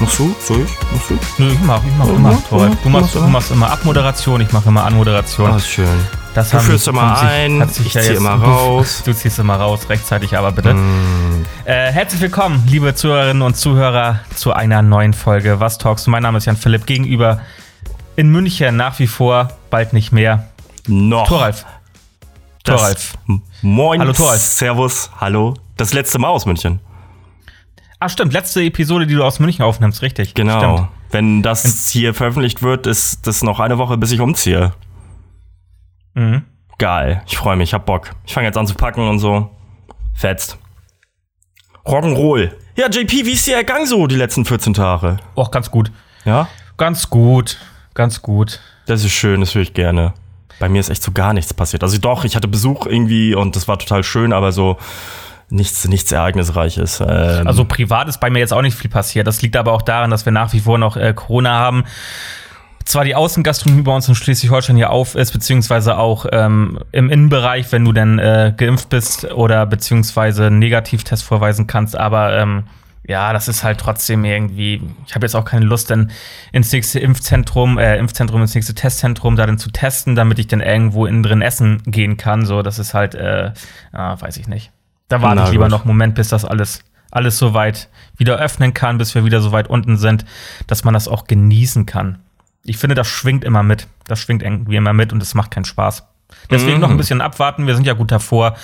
[0.00, 0.34] Machst du?
[0.40, 0.70] Soll ich?
[0.92, 1.18] Machst du?
[1.42, 2.32] Nö, ich mach, ich mach Ja, immer.
[2.32, 2.70] mach, Toll.
[2.84, 5.50] Du machst, mach, du machst immer Abmoderation, ich mache immer Anmoderation.
[5.52, 5.88] Ah, ist schön.
[6.34, 9.02] Das Du führst immer ein, hat sich ich ja zieh jetzt- immer raus.
[9.04, 10.74] Du ziehst immer raus, rechtzeitig aber bitte.
[10.74, 11.44] Mm.
[11.64, 16.06] Äh, herzlich willkommen, liebe Zuhörerinnen und Zuhörer, zu einer neuen Folge Was Talks.
[16.06, 16.86] Mein Name ist Jan Philipp.
[16.86, 17.40] Gegenüber
[18.14, 20.48] in München nach wie vor, bald nicht mehr.
[20.86, 21.26] Noch.
[21.26, 21.64] Thoralf.
[22.62, 23.14] Das- Thoralf.
[23.28, 24.00] M- Moin.
[24.00, 24.40] Hallo, Thoralf.
[24.40, 25.10] Servus.
[25.20, 25.54] Hallo.
[25.76, 26.78] Das letzte Mal aus München.
[28.00, 30.34] Ah, stimmt, letzte Episode, die du aus München aufnimmst, richtig.
[30.34, 30.58] Genau.
[30.58, 30.88] Stimmt.
[31.10, 34.72] Wenn das hier veröffentlicht wird, ist das noch eine Woche, bis ich umziehe.
[36.14, 36.42] Mhm.
[36.78, 37.22] Geil.
[37.26, 37.70] Ich freue mich.
[37.70, 38.10] Ich hab Bock.
[38.24, 39.50] Ich fange jetzt an zu packen und so.
[40.14, 40.58] Fetzt.
[41.84, 42.52] Rock'n'Roll.
[42.76, 45.16] Ja, JP, wie ist dir ergangen so die letzten 14 Tage?
[45.36, 45.90] Och, ganz gut.
[46.24, 46.48] Ja?
[46.76, 47.58] Ganz gut.
[47.94, 48.60] Ganz gut.
[48.86, 50.14] Das ist schön, das höre ich gerne.
[50.60, 51.82] Bei mir ist echt so gar nichts passiert.
[51.82, 54.76] Also doch, ich hatte Besuch irgendwie und das war total schön, aber so
[55.50, 57.00] nichts, nichts Ereignisreiches.
[57.00, 59.26] Ähm, Also privat ist bei mir jetzt auch nicht viel passiert.
[59.26, 61.84] Das liegt aber auch daran, dass wir nach wie vor noch äh, Corona haben.
[62.84, 67.70] Zwar die Außengastronomie bei uns in Schleswig-Holstein hier auf ist, beziehungsweise auch ähm, im Innenbereich,
[67.70, 72.64] wenn du denn äh, geimpft bist oder beziehungsweise einen Negativtest vorweisen kannst, aber ähm,
[73.06, 76.10] ja, das ist halt trotzdem irgendwie, ich habe jetzt auch keine Lust, dann
[76.52, 80.60] ins nächste Impfzentrum, äh, Impfzentrum, ins nächste Testzentrum da dann zu testen, damit ich dann
[80.60, 82.46] irgendwo innen drin essen gehen kann.
[82.46, 83.52] So, das ist halt, äh,
[83.92, 84.70] ah, weiß ich nicht.
[85.08, 85.70] Da warte Na ich lieber gut.
[85.72, 89.52] noch einen Moment, bis das alles, alles soweit wieder öffnen kann, bis wir wieder so
[89.52, 90.24] weit unten sind,
[90.66, 92.18] dass man das auch genießen kann.
[92.64, 93.86] Ich finde, das schwingt immer mit.
[94.06, 96.04] Das schwingt irgendwie immer mit und es macht keinen Spaß.
[96.50, 96.80] Deswegen Mhm.
[96.80, 97.66] noch ein bisschen abwarten.
[97.66, 98.56] Wir sind ja gut davor.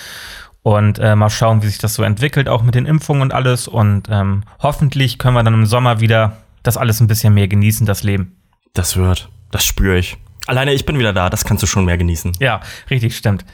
[0.63, 3.69] Und äh, mal schauen, wie sich das so entwickelt, auch mit den Impfungen und alles.
[3.69, 7.87] Und ähm, hoffentlich können wir dann im Sommer wieder das alles ein bisschen mehr genießen,
[7.87, 8.37] das Leben.
[8.73, 9.29] das wird.
[9.51, 10.17] Das spüre ich.
[10.47, 12.33] Alleine ich bin wieder da, das kannst du schon mehr genießen.
[12.41, 13.45] Ja, richtig, stimmt.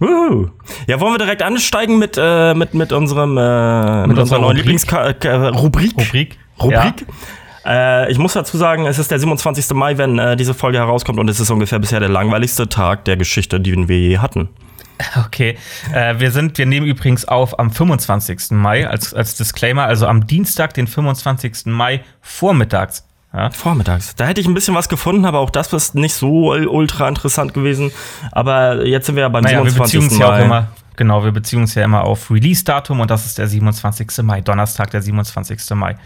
[0.00, 0.50] Wuhu.
[0.86, 4.56] Ja, wollen wir direkt ansteigen mit, äh, mit, mit unserem äh, mit, unserer unserer neuen
[4.56, 4.64] Rubrik?
[4.64, 5.24] Lieblingsrubrik?
[5.62, 6.38] Rubrik.
[6.62, 7.06] Rubrik.
[7.66, 9.70] Äh, ich muss dazu sagen, es ist der 27.
[9.74, 13.16] Mai, wenn äh, diese Folge herauskommt und es ist ungefähr bisher der langweiligste Tag der
[13.16, 14.48] Geschichte, die wir je hatten.
[15.26, 15.58] Okay.
[15.92, 18.52] Äh, wir sind, wir nehmen übrigens auf am 25.
[18.52, 21.66] Mai als, als Disclaimer, also am Dienstag, den 25.
[21.66, 23.06] Mai vormittags.
[23.32, 23.50] Ja.
[23.50, 24.14] Vormittags.
[24.16, 27.52] Da hätte ich ein bisschen was gefunden, aber auch das ist nicht so ultra interessant
[27.54, 27.92] gewesen.
[28.32, 30.10] Aber jetzt sind wir ja beim Naja, wir beziehen 27.
[30.10, 30.44] uns ja auch Mai.
[30.44, 34.22] immer, genau, wir beziehen uns ja immer auf Release-Datum und das ist der 27.
[34.22, 35.58] Mai, Donnerstag, der 27.
[35.74, 35.96] Mai.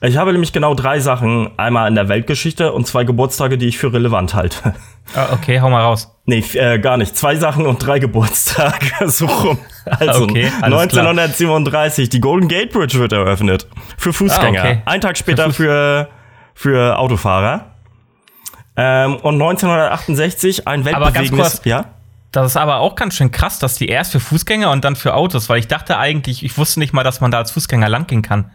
[0.00, 1.50] Ich habe nämlich genau drei Sachen.
[1.58, 4.74] Einmal in der Weltgeschichte und zwei Geburtstage, die ich für relevant halte.
[5.14, 6.14] Ah, okay, hau mal raus.
[6.24, 7.16] Nee, äh, gar nicht.
[7.16, 8.92] Zwei Sachen und drei Geburtstage.
[9.10, 9.58] so rum.
[9.84, 13.66] Also Okay, alles 1937, die Golden Gate Bridge wird eröffnet.
[13.96, 14.62] Für Fußgänger.
[14.62, 14.82] Ah, okay.
[14.84, 16.08] Ein Tag später für,
[16.58, 17.66] für Autofahrer.
[18.76, 21.60] Ähm, und 1968 ein weltbewegendes...
[21.64, 21.84] Ja?
[22.32, 25.14] Das ist aber auch ganz schön krass, dass die erst für Fußgänger und dann für
[25.14, 28.22] Autos, weil ich dachte eigentlich, ich wusste nicht mal, dass man da als Fußgänger langgehen
[28.22, 28.50] kann.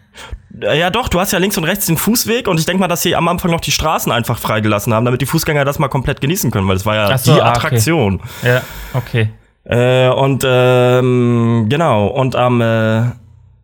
[0.59, 2.89] Äh, Ja, doch, du hast ja links und rechts den Fußweg und ich denke mal,
[2.89, 5.87] dass sie am Anfang noch die Straßen einfach freigelassen haben, damit die Fußgänger das mal
[5.87, 7.57] komplett genießen können, weil das war ja so, die ah, okay.
[7.57, 8.21] Attraktion.
[8.43, 8.61] Ja,
[8.93, 9.29] okay.
[9.63, 13.05] Äh, und ähm, genau, und am äh,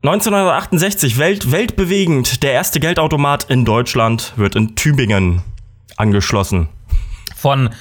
[0.02, 5.42] 1968, Welt, weltbewegend, der erste Geldautomat in Deutschland wird in Tübingen
[5.98, 6.70] angeschlossen.
[7.36, 7.72] Von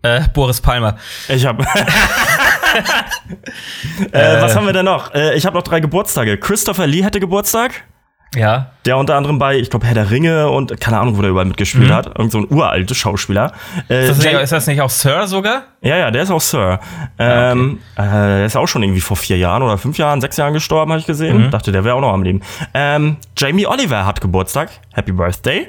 [0.00, 0.96] äh, Boris Palmer.
[1.28, 1.62] Ich habe.
[4.12, 5.12] äh, was haben wir denn noch?
[5.12, 6.38] Äh, ich habe noch drei Geburtstage.
[6.38, 7.84] Christopher Lee hatte Geburtstag.
[8.34, 8.70] Ja.
[8.86, 11.44] Der unter anderem bei, ich glaube, Herr der Ringe und keine Ahnung, wo der überall
[11.44, 11.94] mitgespielt Mhm.
[11.94, 12.06] hat.
[12.06, 13.52] Irgend so ein uralter Schauspieler.
[13.90, 15.62] Äh, Ist das, nicht, ist das nicht auch Sir sogar?
[15.82, 16.80] ja, ja, der ist auch Sir.
[17.18, 20.38] Ah, Ähm, äh, der ist auch schon irgendwie vor vier Jahren oder fünf Jahren, sechs
[20.38, 21.46] Jahren gestorben, habe ich gesehen.
[21.46, 21.50] Mhm.
[21.50, 22.40] Dachte, der wäre auch noch am Leben.
[22.72, 24.70] Ähm, Jamie Oliver hat Geburtstag.
[24.94, 25.68] Happy Birthday.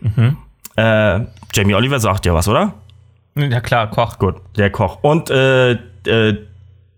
[0.00, 0.38] Mhm.
[0.76, 1.20] Äh,
[1.52, 2.72] Jamie Oliver sagt dir was, oder?
[3.34, 4.18] Ja klar, Koch.
[4.18, 4.98] Gut, der Koch.
[5.02, 5.72] Und äh,
[6.06, 6.36] äh,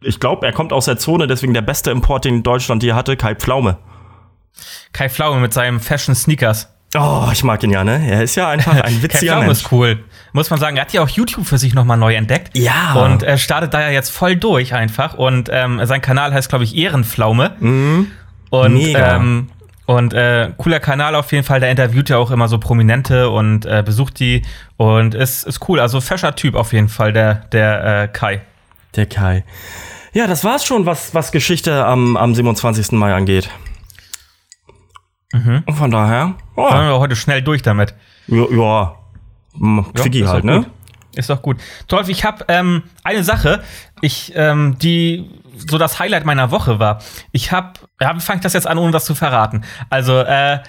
[0.01, 3.17] ich glaube, er kommt aus der Zone, deswegen der beste Import, den Deutschland je hatte,
[3.17, 3.77] Kai Pflaume.
[4.93, 6.69] Kai Pflaume mit seinem Fashion Sneakers.
[6.95, 8.07] Oh, ich mag ihn ja, ne?
[8.07, 9.53] Er ist ja einfach ein witziger Mensch.
[9.53, 10.05] ist cool.
[10.33, 12.57] Muss man sagen, er hat ja auch YouTube für sich nochmal neu entdeckt.
[12.57, 12.93] Ja.
[12.95, 15.15] Und er startet da ja jetzt voll durch einfach.
[15.15, 17.57] Und ähm, sein Kanal heißt, glaube ich, Ehrenpflaume.
[18.51, 19.17] Und, Mega.
[19.17, 19.49] Ähm,
[19.87, 21.61] und äh, cooler Kanal auf jeden Fall.
[21.61, 24.43] Der interviewt ja auch immer so Prominente und äh, besucht die.
[24.77, 25.81] Und ist, ist cool.
[25.81, 28.43] Also fescher Typ auf jeden Fall, der, der äh, Kai.
[28.97, 29.45] Der Kai.
[30.13, 32.93] Ja, das war's schon, was, was Geschichte am, am 27.
[32.93, 33.49] Mai angeht.
[35.33, 35.63] Mhm.
[35.67, 37.95] Und von daher, oh, Waren wir heute schnell durch damit.
[38.27, 38.97] ja, ja,
[39.95, 40.59] Quickie ist halt, ne?
[40.59, 40.71] gut.
[41.15, 41.59] Ist doch gut.
[41.89, 43.63] Dolph, ich habe ähm, eine Sache,
[44.01, 47.03] ich, ähm, die so das Highlight meiner Woche war.
[47.33, 49.63] Ich habe, ja, wie fange ich das jetzt an, ohne das zu verraten?
[49.91, 50.61] Also, äh,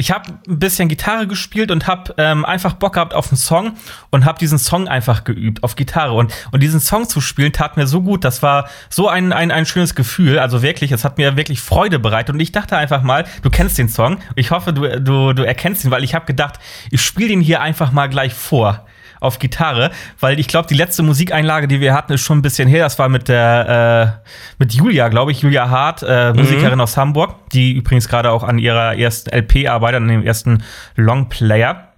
[0.00, 3.74] ich habe ein bisschen Gitarre gespielt und habe ähm, einfach Bock gehabt auf einen Song
[4.08, 6.14] und habe diesen Song einfach geübt auf Gitarre.
[6.14, 8.24] Und, und diesen Song zu spielen tat mir so gut.
[8.24, 10.38] Das war so ein, ein, ein schönes Gefühl.
[10.38, 12.34] Also wirklich, es hat mir wirklich Freude bereitet.
[12.34, 14.16] Und ich dachte einfach mal, du kennst den Song.
[14.36, 16.54] Ich hoffe, du, du, du erkennst ihn, weil ich habe gedacht,
[16.90, 18.86] ich spiele den hier einfach mal gleich vor
[19.20, 22.68] auf Gitarre, weil ich glaube, die letzte Musikeinlage, die wir hatten, ist schon ein bisschen
[22.68, 22.84] her.
[22.84, 26.40] Das war mit der äh, mit Julia, glaube ich, Julia Hart, äh, mhm.
[26.40, 30.62] Musikerin aus Hamburg, die übrigens gerade auch an ihrer ersten LP arbeitet, an dem ersten
[30.96, 31.90] Longplayer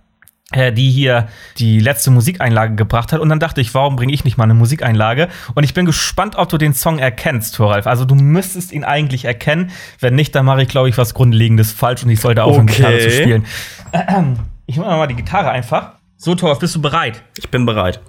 [0.53, 1.29] äh, die hier
[1.59, 3.21] die letzte Musikeinlage gebracht hat.
[3.21, 5.29] Und dann dachte ich, warum bringe ich nicht mal eine Musikeinlage?
[5.55, 7.87] Und ich bin gespannt, ob du den Song erkennst, Thoralf.
[7.87, 9.71] Also du müsstest ihn eigentlich erkennen.
[9.99, 12.77] Wenn nicht, dann mache ich, glaube ich, was Grundlegendes falsch und ich sollte aufhören, okay.
[12.77, 13.47] Gitarre zu spielen.
[14.65, 15.95] Ich mache mal die Gitarre einfach.
[16.25, 17.21] So, Thorf, bist du bereit?
[17.37, 18.01] Ich bin bereit.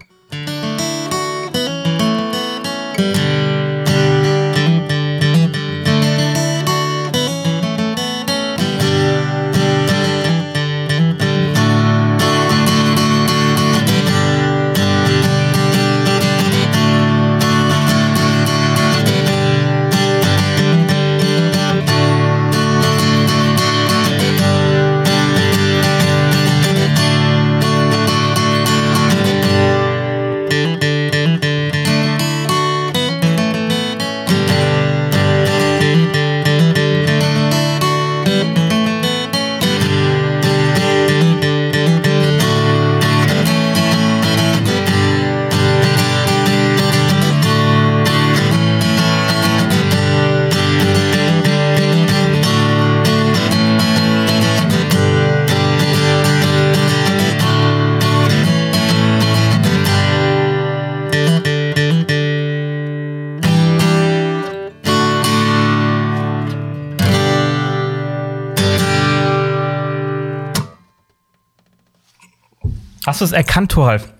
[73.24, 74.14] Du es erkannt, Thoralf?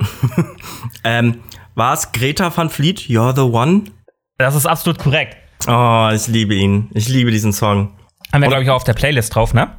[1.04, 1.40] ähm,
[1.74, 3.84] war es Greta van Fleet, You're the One?
[4.38, 5.36] Das ist absolut korrekt.
[5.68, 6.88] Oh, ich liebe ihn.
[6.94, 7.92] Ich liebe diesen Song.
[8.32, 9.70] Haben wir, glaube ich, auch auf der Playlist drauf, ne?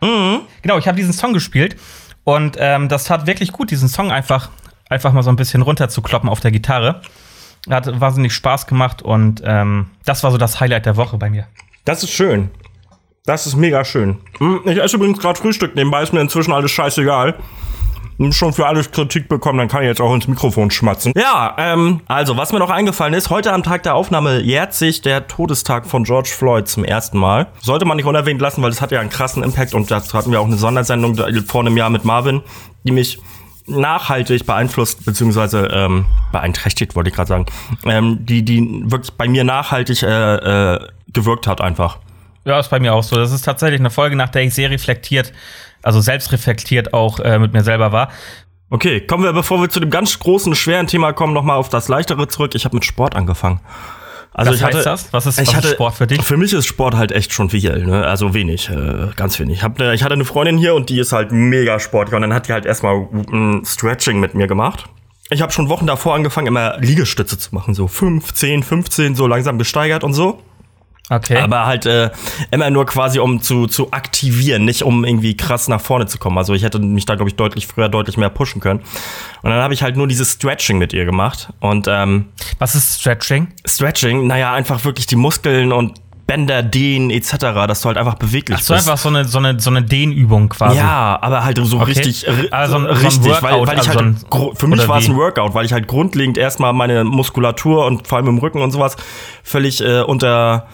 [0.00, 0.40] Mhm.
[0.62, 1.76] Genau, ich habe diesen Song gespielt
[2.24, 4.50] und ähm, das tat wirklich gut, diesen Song einfach,
[4.90, 7.02] einfach mal so ein bisschen runterzukloppen auf der Gitarre.
[7.70, 11.46] Hat wahnsinnig Spaß gemacht und ähm, das war so das Highlight der Woche bei mir.
[11.84, 12.50] Das ist schön.
[13.26, 14.18] Das ist mega schön.
[14.36, 17.34] Hm, ich esse übrigens gerade Frühstück, nebenbei ist mir inzwischen alles scheißegal.
[18.30, 21.14] Schon für alles Kritik bekommen, dann kann ich jetzt auch ins Mikrofon schmatzen.
[21.16, 25.00] Ja, ähm, also, was mir noch eingefallen ist, heute am Tag der Aufnahme jährt sich
[25.00, 27.46] der Todestag von George Floyd zum ersten Mal.
[27.62, 30.30] Sollte man nicht unerwähnt lassen, weil das hat ja einen krassen Impact und dazu hatten
[30.30, 31.16] wir auch eine Sondersendung
[31.46, 32.42] vor einem Jahr mit Marvin,
[32.84, 33.20] die mich
[33.66, 37.46] nachhaltig beeinflusst, beziehungsweise ähm, beeinträchtigt, wollte ich gerade sagen,
[37.86, 41.98] ähm, die, die wirklich bei mir nachhaltig äh, äh, gewirkt hat einfach.
[42.44, 43.16] Ja, ist bei mir auch so.
[43.16, 45.32] Das ist tatsächlich eine Folge, nach der ich sehr reflektiert,
[45.82, 48.10] also selbst reflektiert auch äh, mit mir selber war.
[48.70, 51.68] Okay, kommen wir, bevor wir zu dem ganz großen, schweren Thema kommen, noch mal auf
[51.68, 52.54] das leichtere zurück.
[52.54, 53.60] Ich habe mit Sport angefangen.
[54.32, 55.12] Also was ich hatte, das?
[55.12, 56.20] Was ist, was hatte, ist Sport für dich?
[56.22, 58.04] Für mich ist Sport halt echt schon viel, ne?
[58.04, 59.58] Also wenig, äh, ganz wenig.
[59.58, 62.22] Ich, hab, ne, ich hatte eine Freundin hier und die ist halt mega sportlich und
[62.22, 64.86] dann hat die halt erstmal ein Stretching mit mir gemacht.
[65.30, 69.28] Ich habe schon Wochen davor angefangen, immer Liegestütze zu machen, so 5, 10, 15, so
[69.28, 70.42] langsam gesteigert und so.
[71.10, 71.36] Okay.
[71.38, 72.10] Aber halt äh,
[72.50, 76.38] immer nur quasi, um zu, zu aktivieren, nicht um irgendwie krass nach vorne zu kommen.
[76.38, 78.80] Also ich hätte mich da, glaube ich, deutlich früher deutlich mehr pushen können.
[79.42, 81.52] Und dann habe ich halt nur dieses Stretching mit ihr gemacht.
[81.60, 82.26] Und ähm,
[82.58, 83.48] Was ist Stretching?
[83.66, 87.36] Stretching, naja, einfach wirklich die Muskeln und Bänder dehnen etc.,
[87.68, 88.88] dass du halt einfach beweglich Ach so, bist.
[88.88, 90.78] einfach so eine, so eine, so eine Dehnübung quasi.
[90.78, 91.84] Ja, aber halt so okay.
[91.84, 95.08] richtig, also so richtig, so weil, weil ich also halt, so für mich war es
[95.08, 98.70] ein Workout, weil ich halt grundlegend erstmal meine Muskulatur und vor allem im Rücken und
[98.70, 98.96] sowas
[99.42, 100.66] völlig äh, unter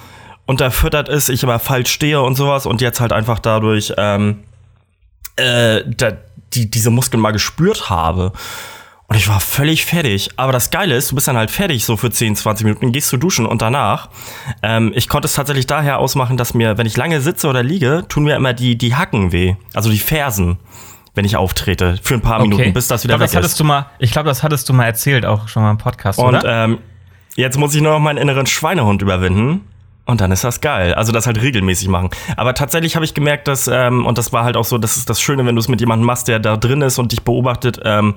[0.51, 4.43] unterfüttert ist, ich immer falsch stehe und sowas und jetzt halt einfach dadurch ähm,
[5.37, 6.13] äh, da,
[6.53, 8.33] die, diese Muskeln mal gespürt habe.
[9.07, 10.31] Und ich war völlig fertig.
[10.37, 13.13] Aber das Geile ist, du bist dann halt fertig so für 10, 20 Minuten, gehst
[13.13, 14.09] du duschen und danach.
[14.63, 18.05] Ähm, ich konnte es tatsächlich daher ausmachen, dass mir, wenn ich lange sitze oder liege,
[18.09, 19.55] tun mir immer die, die Hacken weh.
[19.73, 20.59] Also die Fersen
[21.17, 22.49] wenn ich auftrete, für ein paar okay.
[22.49, 23.61] Minuten, bis das wieder ich glaub, weg das hattest ist.
[23.61, 26.29] Du mal, ich glaube, das hattest du mal erzählt, auch schon mal im Podcast, und,
[26.29, 26.65] oder?
[26.65, 26.79] Ähm,
[27.35, 29.63] jetzt muss ich nur noch meinen inneren Schweinehund überwinden.
[30.11, 30.93] Und dann ist das geil.
[30.93, 32.11] Also das halt regelmäßig machen.
[32.37, 35.09] Aber tatsächlich habe ich gemerkt, dass, ähm, und das war halt auch so, das ist
[35.09, 37.81] das Schöne, wenn du es mit jemandem machst, der da drin ist und dich beobachtet,
[37.85, 38.17] ähm,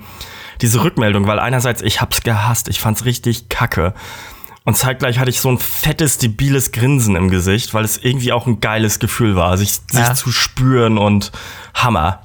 [0.59, 3.93] diese Rückmeldung, weil einerseits, ich hab's gehasst, ich fand's richtig kacke.
[4.63, 8.47] Und zeitgleich hatte ich so ein fettes, debiles Grinsen im Gesicht, weil es irgendwie auch
[8.47, 10.05] ein geiles Gefühl war, sich, ja.
[10.05, 11.31] sich zu spüren und
[11.75, 12.21] Hammer.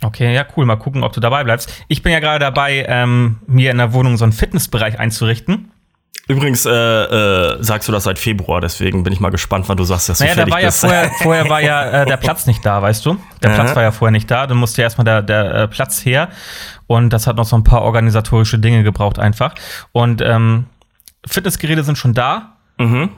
[0.00, 0.64] Okay, ja, cool.
[0.64, 1.74] Mal gucken, ob du dabei bleibst.
[1.88, 5.72] Ich bin ja gerade dabei, ähm, mir in der Wohnung so einen Fitnessbereich einzurichten.
[6.28, 9.82] Übrigens äh, äh, sagst du das seit Februar, deswegen bin ich mal gespannt, wann du
[9.82, 10.82] sagst, dass naja, du fertig da war bist.
[10.82, 13.16] ja vorher, vorher war ja äh, der Platz nicht da, weißt du?
[13.42, 13.76] Der Platz Aha.
[13.76, 16.28] war ja vorher nicht da, dann musste ja erstmal der, der äh, Platz her
[16.86, 19.54] und das hat noch so ein paar organisatorische Dinge gebraucht einfach.
[19.90, 20.66] Und ähm,
[21.26, 22.56] Fitnessgeräte sind schon da.
[22.78, 23.10] mhm.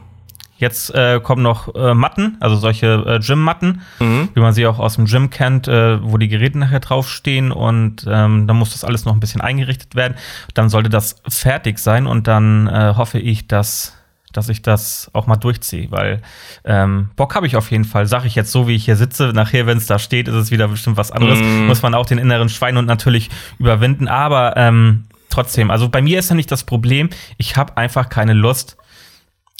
[0.62, 4.28] Jetzt äh, kommen noch äh, Matten, also solche äh, Gym-Matten, Mhm.
[4.33, 8.07] wie man sie auch aus dem Gym kennt, äh, wo die Geräte nachher draufstehen und
[8.09, 10.14] ähm, dann muss das alles noch ein bisschen eingerichtet werden.
[10.54, 13.99] Dann sollte das fertig sein und dann äh, hoffe ich, dass
[14.33, 16.23] dass ich das auch mal durchziehe, weil
[16.64, 18.07] ähm, Bock habe ich auf jeden Fall.
[18.07, 19.33] Sag ich jetzt so, wie ich hier sitze.
[19.35, 21.38] Nachher, wenn es da steht, ist es wieder bestimmt was anderes.
[21.38, 21.66] Mm.
[21.66, 23.28] Muss man auch den inneren Schweinhund natürlich
[23.59, 24.09] überwinden.
[24.09, 27.11] Aber ähm, trotzdem, also bei mir ist ja nicht das Problem.
[27.37, 28.78] Ich habe einfach keine Lust,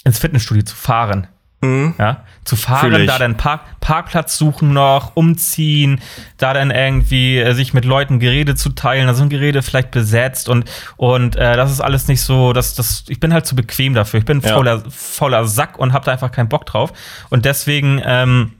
[0.03, 1.27] ins Fitnessstudio zu fahren.
[1.61, 1.95] Mhm.
[1.97, 6.01] Ja, zu fahren, da dann Park, Parkplatz suchen noch, umziehen,
[6.37, 10.49] da dann irgendwie äh, sich mit Leuten Gerede zu teilen, da sind Gerede vielleicht besetzt
[10.49, 13.93] und, und äh, das ist alles nicht so, das, das, ich bin halt zu bequem
[13.93, 14.19] dafür.
[14.19, 14.55] Ich bin Ja.
[14.55, 16.91] fauler, fauler Sack und habe da einfach keinen Bock drauf.
[17.29, 18.51] Und deswegen ähm,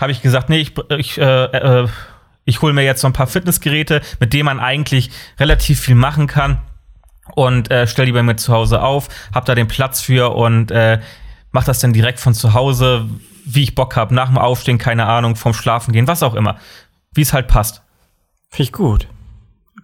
[0.00, 1.88] habe ich gesagt, nee, ich, ich, äh, äh,
[2.44, 6.28] ich hole mir jetzt so ein paar Fitnessgeräte, mit denen man eigentlich relativ viel machen
[6.28, 6.60] kann
[7.34, 10.70] und äh, stell die bei mir zu Hause auf, hab da den Platz für und
[10.70, 11.00] äh,
[11.52, 13.06] mach das dann direkt von zu Hause,
[13.44, 16.56] wie ich Bock hab, nach dem Aufstehen, keine Ahnung, vom Schlafen gehen, was auch immer.
[17.14, 17.82] Wie es halt passt.
[18.50, 19.08] Finde ich gut.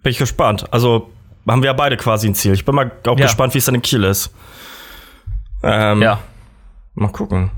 [0.03, 0.73] Bin ich gespannt.
[0.73, 1.11] Also
[1.49, 2.53] haben wir ja beide quasi ein Ziel.
[2.53, 3.27] Ich bin mal auch Ja.
[3.27, 4.33] gespannt, wie es dann in Kiel ist.
[5.63, 6.19] Ähm, Ja.
[6.95, 7.51] Mal gucken.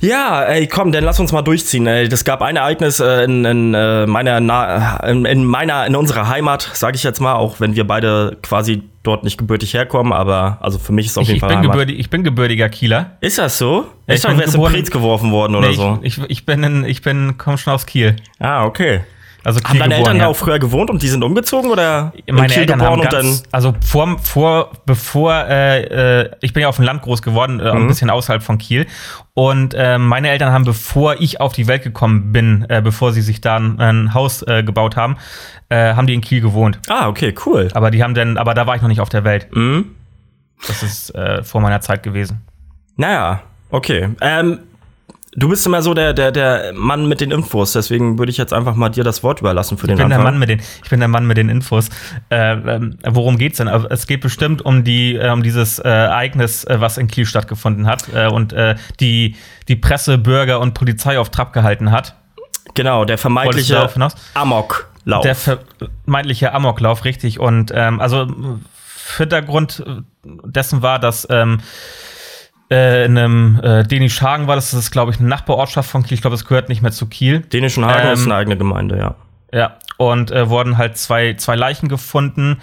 [0.00, 1.86] Ja, ey, komm, dann lass uns mal durchziehen.
[1.86, 2.08] Ey.
[2.08, 6.28] Das gab ein Ereignis äh, in, in, äh, meiner, Na in, in meiner, in unserer
[6.28, 10.58] Heimat, sage ich jetzt mal, auch wenn wir beide quasi dort nicht gebürtig herkommen, aber
[10.60, 11.72] also für mich ist es auf Ich, jeden ich, Fall bin Heimat.
[11.72, 13.16] gebürtig, ich bin gebürtiger Kieler.
[13.20, 13.86] Ist das so?
[14.06, 15.98] Ich ich dachte, du wärst in Preetz geworfen worden oder Nee, so.
[16.02, 18.16] ich, ich, ich bin, in, ich bin, komm schon aus Kiel.
[18.38, 19.00] Ah, okay.
[19.44, 20.24] Also Haben deine Eltern ja.
[20.24, 23.44] da auch früher gewohnt und die sind umgezogen oder in Meine Kiel Eltern haben ganz,
[23.52, 27.70] also vor, vor, bevor, äh, äh, ich bin ja auf dem Land groß geworden, äh,
[27.70, 27.88] ein Mhm.
[27.88, 28.86] bisschen außerhalb von Kiel.
[29.34, 33.22] Und äh, meine Eltern haben, bevor ich auf die Welt gekommen bin, äh, bevor sie
[33.22, 35.16] sich da ein, ein Haus äh, gebaut haben,
[35.70, 36.78] haben die in Kiel gewohnt.
[36.88, 37.68] Ah, okay, cool.
[37.74, 39.48] Aber die haben dann, aber da war ich noch nicht auf der Welt.
[39.54, 39.90] Mhm.
[40.66, 42.40] Das ist vor meiner Zeit gewesen.
[42.96, 44.08] Naja, okay.
[44.22, 44.60] Ähm,
[45.38, 48.52] du bist immer so der, der, der Mann mit den Infos, deswegen würde ich jetzt
[48.52, 50.32] einfach mal dir das Wort überlassen für den Ich bin, der Anfang.
[50.34, 51.88] Mann mit den, ich bin der Mann mit den Infos.
[52.30, 53.68] Äh, ähm, worum geht's denn?
[53.68, 57.86] Es geht bestimmt um die, äh, um dieses äh, Ereignis, äh, was in Kiel stattgefunden
[57.86, 59.36] hat äh, und äh, die
[59.68, 62.14] die Presse, Bürger und Polizei auf Trab gehalten hat.
[62.74, 63.88] Genau, der vermeintliche?
[64.34, 65.22] Amoklauf.
[65.22, 67.38] Der vermeintliche Amoklauf, richtig.
[67.38, 68.26] Und ähm, also
[69.16, 69.84] Hintergrund
[70.24, 71.60] dessen war, dass ähm,
[72.70, 76.02] äh, in einem äh, Dänisch Hagen war das, das ist, glaube ich, eine Nachbarortschaft von
[76.02, 76.14] Kiel.
[76.14, 77.40] Ich glaube, es gehört nicht mehr zu Kiel.
[77.40, 79.14] Dänischen Hagen Ähm, ist eine eigene Gemeinde, ja.
[79.52, 82.58] Ja, und äh, wurden halt zwei, zwei Leichen gefunden,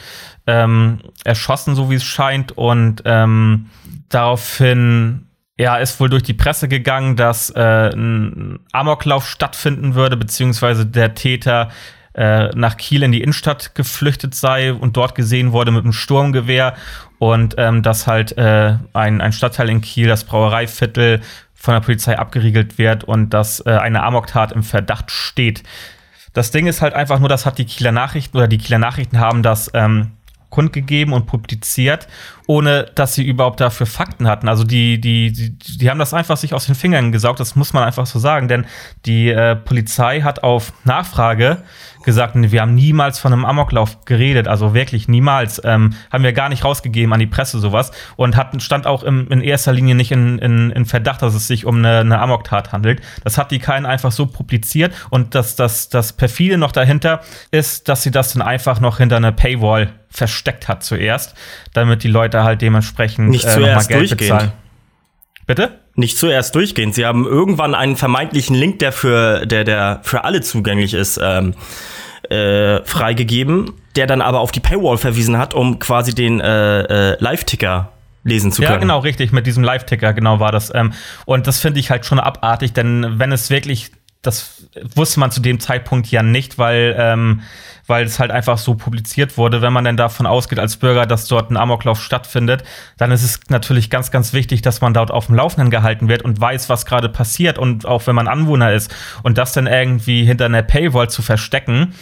[0.46, 3.72] ähm, erschossen, so wie es scheint, und ähm,
[4.10, 5.26] daraufhin
[5.58, 11.16] ja, ist wohl durch die Presse gegangen, dass äh, ein Amoklauf stattfinden würde, beziehungsweise der
[11.16, 11.70] Täter
[12.16, 16.76] äh, nach Kiel in die Innenstadt geflüchtet sei und dort gesehen wurde mit einem Sturmgewehr
[17.20, 21.22] und ähm, dass halt äh, ein, ein Stadtteil in Kiel, das Brauereiviertel,
[21.66, 25.64] von der Polizei abgeriegelt wird und dass äh, eine Amoktat im Verdacht steht.
[26.34, 29.20] Das Ding ist halt einfach nur, das hat die Kieler Nachrichten oder die Kieler Nachrichten
[29.20, 30.12] haben das ähm,
[30.56, 32.08] kundgegeben und publiziert,
[32.48, 34.48] ohne dass sie überhaupt dafür Fakten hatten.
[34.48, 37.74] Also die, die, die, die haben das einfach sich aus den Fingern gesaugt, das muss
[37.74, 38.66] man einfach so sagen, denn
[39.06, 41.64] die äh, Polizei hat auf Nachfrage
[42.06, 46.50] gesagt, wir haben niemals von einem Amoklauf geredet, also wirklich niemals, ähm, haben wir gar
[46.50, 50.12] nicht rausgegeben an die Presse sowas und hatten, stand auch im, in erster Linie nicht
[50.12, 53.02] in, in, in Verdacht, dass es sich um eine, eine Amoktat handelt.
[53.24, 57.22] Das hat die keinen einfach so publiziert und das, das, das perfide noch dahinter
[57.52, 61.36] ist, dass sie das dann einfach noch hinter einer Paywall versteckt hat zuerst,
[61.74, 64.20] damit die Leute halt dementsprechend Nicht äh, noch mal zuerst Geld durchgehend.
[64.20, 64.52] bezahlen.
[65.48, 65.80] Bitte?
[65.96, 66.96] Nicht zuerst durchgehend.
[66.96, 71.54] Sie haben irgendwann einen vermeintlichen Link, der für, der, der für alle zugänglich ist, ähm,
[72.30, 77.18] äh, freigegeben, der dann aber auf die Paywall verwiesen hat, um quasi den äh, äh,
[77.20, 77.92] Live-Ticker
[78.24, 78.74] lesen zu können.
[78.74, 80.74] Ja, genau, richtig, mit diesem Live-Ticker, genau war das.
[80.74, 80.94] Ähm,
[81.26, 83.92] und das finde ich halt schon abartig, denn wenn es wirklich,
[84.22, 87.42] das wusste man zu dem Zeitpunkt ja nicht, weil, ähm,
[87.88, 89.62] weil es halt einfach so publiziert wurde.
[89.62, 92.64] Wenn man denn davon ausgeht als Bürger, dass dort ein Amoklauf stattfindet,
[92.98, 96.24] dann ist es natürlich ganz, ganz wichtig, dass man dort auf dem Laufenden gehalten wird
[96.24, 98.94] und weiß, was gerade passiert und auch wenn man Anwohner ist.
[99.24, 101.94] Und das dann irgendwie hinter einer Paywall zu verstecken,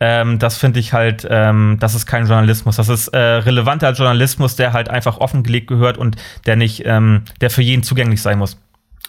[0.00, 2.76] ähm, das finde ich halt, ähm, das ist kein Journalismus.
[2.76, 6.16] Das ist äh, relevanter Journalismus, der halt einfach offengelegt gehört und
[6.46, 8.58] der nicht, ähm, der für jeden zugänglich sein muss.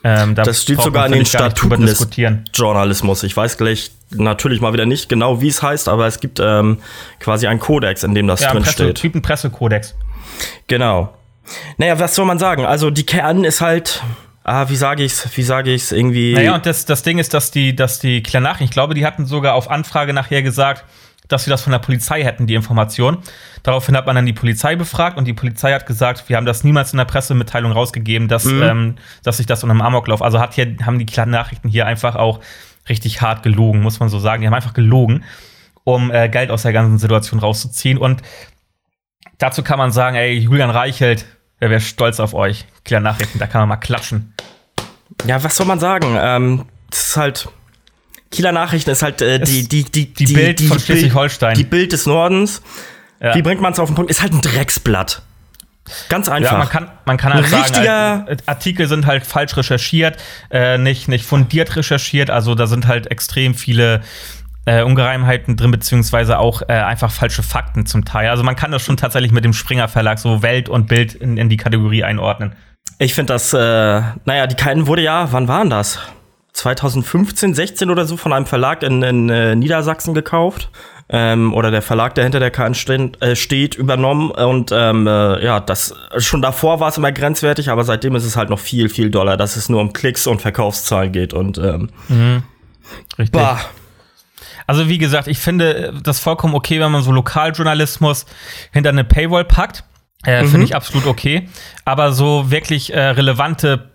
[0.04, 2.08] Ähm, da Das steht sogar in den Statuten des.
[2.54, 3.24] Journalismus.
[3.24, 6.80] Ich weiß gleich natürlich mal wieder nicht genau, wie es heißt, aber es gibt ähm,
[7.20, 8.96] quasi einen Kodex, in dem das Ja, ein drin Presse, steht.
[8.96, 9.96] Typen Pressekodex.
[10.68, 11.14] Genau.
[11.78, 12.66] Naja, was soll man sagen?
[12.66, 14.02] Also die Kern ist halt,
[14.44, 16.34] ah, wie sage ich's, wie sage ich's, irgendwie.
[16.34, 19.26] Naja, und das, das Ding ist, dass die, dass die Klar ich glaube, die hatten
[19.26, 20.86] sogar auf Anfrage nachher gesagt,
[21.30, 23.20] dass sie das von der Polizei hätten, die Information.
[23.64, 26.64] Daraufhin hat man dann die Polizei befragt und die Polizei hat gesagt, wir haben das
[26.64, 28.64] niemals in der Pressemitteilung rausgegeben, dass, mhm.
[28.64, 30.22] ähm, dass sich das unter einem Amoklauf.
[30.22, 32.42] Also hat hier, haben die kleinen Nachrichten hier einfach auch
[32.90, 34.42] richtig hart gelogen, muss man so sagen.
[34.42, 35.24] Die haben einfach gelogen,
[35.84, 38.00] um äh, Geld aus der ganzen Situation rauszuziehen.
[38.00, 38.24] Und
[39.38, 41.26] dazu kann man sagen, ey, Julian Reichelt,
[41.60, 42.66] wer wäre stolz auf euch.
[42.84, 44.34] Kleine Nachrichten, da kann man mal klatschen.
[45.26, 46.18] Ja, was soll man sagen?
[46.20, 47.50] Ähm, das ist halt.
[48.32, 51.56] Kieler Nachrichten ist halt äh, die, die, die, die, Bild die, von Schleswig-Holstein.
[51.56, 52.62] Die Bild des Nordens.
[53.20, 53.36] Ja.
[53.36, 54.12] Wie bringt man es auf den Punkt?
[54.12, 55.24] Ist halt ein Drecksblatt.
[56.08, 56.52] Ganz einfach.
[56.52, 60.18] Ja, man kann, man kann halt ein sagen, halt, Artikel sind halt falsch recherchiert,
[60.52, 62.30] äh, nicht, nicht fundiert recherchiert.
[62.30, 64.02] Also da sind halt extrem viele
[64.66, 68.30] äh, Ungereimheiten drin, beziehungsweise auch äh, einfach falsche Fakten zum Teil.
[68.30, 71.38] Also man kann das schon tatsächlich mit dem Springer Verlag so Welt und Bild in,
[71.38, 72.54] in die Kategorie einordnen.
[73.00, 76.00] Ich finde das, äh, naja, die Keinen wurde ja, wann waren das?
[76.60, 80.70] 2015, 16 oder so von einem Verlag in, in äh, Niedersachsen gekauft
[81.08, 84.30] ähm, oder der Verlag, der hinter der KN steht, äh, steht übernommen.
[84.30, 88.36] Und ähm, äh, ja, das schon davor war es immer grenzwertig, aber seitdem ist es
[88.36, 91.34] halt noch viel, viel doller, dass es nur um Klicks und Verkaufszahlen geht.
[91.34, 92.44] Und ähm, mhm.
[93.18, 93.32] Richtig.
[93.32, 93.60] Bah.
[94.68, 98.26] Also wie gesagt, ich finde das vollkommen okay, wenn man so Lokaljournalismus
[98.72, 99.84] hinter eine Paywall packt.
[100.26, 100.50] Äh, mhm.
[100.50, 101.50] Finde ich absolut okay.
[101.86, 103.92] Aber so wirklich äh, relevante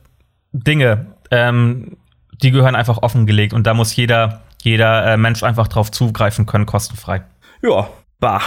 [0.53, 1.97] Dinge, ähm,
[2.43, 6.67] die gehören einfach offengelegt und da muss jeder jeder äh, Mensch einfach drauf zugreifen können,
[6.67, 7.23] kostenfrei.
[7.63, 7.89] Ja,
[8.19, 8.41] bah.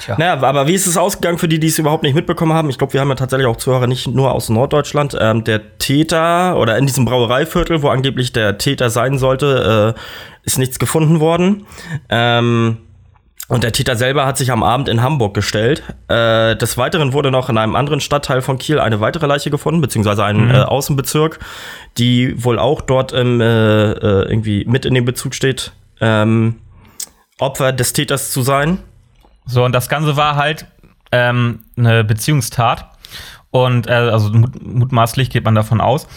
[0.00, 0.16] Tja.
[0.16, 2.70] Naja, aber wie ist es ausgegangen für die, die es überhaupt nicht mitbekommen haben?
[2.70, 5.16] Ich glaube, wir haben ja tatsächlich auch Zuhörer nicht nur aus Norddeutschland.
[5.20, 10.00] Ähm, der Täter oder in diesem Brauereiviertel, wo angeblich der Täter sein sollte, äh,
[10.44, 11.66] ist nichts gefunden worden.
[12.08, 12.78] Ähm,
[13.52, 15.82] und der Täter selber hat sich am Abend in Hamburg gestellt.
[16.08, 19.82] Äh, des Weiteren wurde noch in einem anderen Stadtteil von Kiel eine weitere Leiche gefunden,
[19.82, 20.50] beziehungsweise ein mhm.
[20.52, 21.38] äh, Außenbezirk,
[21.98, 26.60] die wohl auch dort im, äh, irgendwie mit in dem Bezug steht, ähm,
[27.40, 28.78] Opfer des Täters zu sein.
[29.44, 30.64] So, und das Ganze war halt
[31.10, 32.88] ähm, eine Beziehungstat.
[33.50, 36.08] Und äh, also mut mutmaßlich geht man davon aus.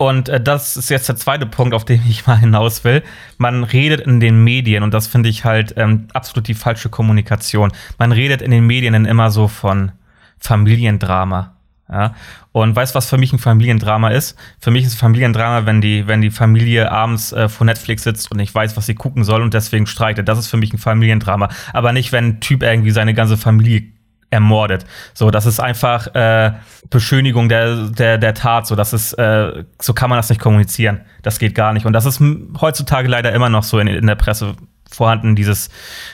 [0.00, 3.02] Und äh, das ist jetzt der zweite Punkt, auf den ich mal hinaus will.
[3.36, 7.70] Man redet in den Medien, und das finde ich halt ähm, absolut die falsche Kommunikation.
[7.98, 9.92] Man redet in den Medien dann immer so von
[10.38, 11.54] Familiendrama.
[11.92, 12.14] Ja?
[12.52, 14.38] Und weißt du, was für mich ein Familiendrama ist?
[14.58, 18.38] Für mich ist Familiendrama, wenn die, wenn die Familie abends äh, vor Netflix sitzt und
[18.38, 20.28] nicht weiß, was sie gucken soll und deswegen streitet.
[20.28, 21.50] Das ist für mich ein Familiendrama.
[21.74, 23.82] Aber nicht, wenn ein Typ irgendwie seine ganze Familie
[24.30, 24.86] ermordet.
[25.12, 26.52] So, das ist einfach äh,
[26.88, 28.66] Beschönigung der, der, der Tat.
[28.66, 31.02] So, das ist, äh, so kann man das nicht kommunizieren.
[31.22, 31.86] Das geht gar nicht.
[31.86, 32.22] Und das ist
[32.60, 34.54] heutzutage leider immer noch so in, in der Presse
[34.90, 35.70] vorhanden, dieses,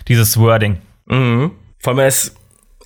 [0.08, 0.78] dieses Wording.
[1.06, 1.52] Mhm.
[1.78, 2.36] Vor allem er ist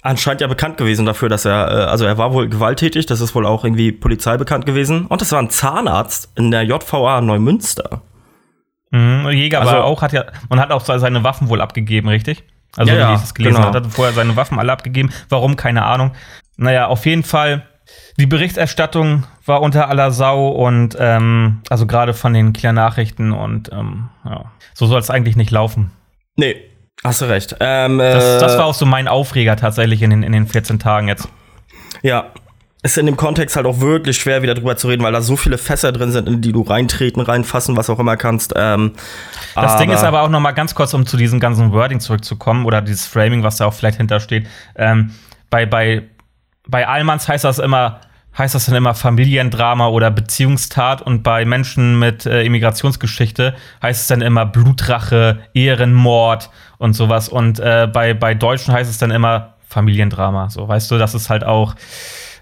[0.03, 3.35] anscheinend ja bekannt gewesen dafür, dass er, äh, also er war wohl gewalttätig, das ist
[3.35, 5.07] wohl auch irgendwie Polizei bekannt gewesen.
[5.07, 8.03] Und das war ein Zahnarzt in der JVA Neumünster.
[8.91, 12.45] Mhm, Jäger also, aber auch, hat ja, man hat auch seine Waffen wohl abgegeben, richtig?
[12.77, 13.69] Also, ja, wie ich es gelesen genau.
[13.69, 15.13] hat, hat vorher seine Waffen alle abgegeben.
[15.29, 15.57] Warum?
[15.57, 16.13] Keine Ahnung.
[16.57, 17.67] Naja, auf jeden Fall,
[18.19, 23.71] die Berichterstattung war unter aller Sau und ähm, also gerade von den Kieler Nachrichten und
[23.73, 25.91] ähm, ja, so soll es eigentlich nicht laufen.
[26.37, 26.57] Nee,
[27.03, 27.57] hast du recht.
[27.61, 31.09] Ähm, das, das, war auch so mein Aufreger tatsächlich in den, in den 14 Tagen
[31.09, 31.29] jetzt.
[32.03, 32.27] Ja,
[32.83, 35.37] ist in dem Kontext halt auch wirklich schwer, wieder drüber zu reden, weil da so
[35.37, 38.55] viele Fässer drin sind, in die du reintreten, reinfassen, was auch immer kannst.
[38.57, 38.93] Ähm,
[39.55, 42.65] das Ding ist aber auch noch mal ganz kurz, um zu diesem ganzen Wording zurückzukommen
[42.65, 44.47] oder dieses Framing, was da auch vielleicht hintersteht.
[44.77, 45.11] Ähm,
[45.51, 46.05] bei, bei,
[46.67, 48.01] bei Allmanns heißt das immer,
[48.39, 54.07] heißt das dann immer Familiendrama oder Beziehungstat und bei Menschen mit äh, Immigrationsgeschichte heißt es
[54.07, 57.29] dann immer Blutrache, Ehrenmord und sowas.
[57.29, 60.49] Und äh, bei, bei Deutschen heißt es dann immer Familiendrama.
[60.49, 61.75] So, weißt du, das ist halt auch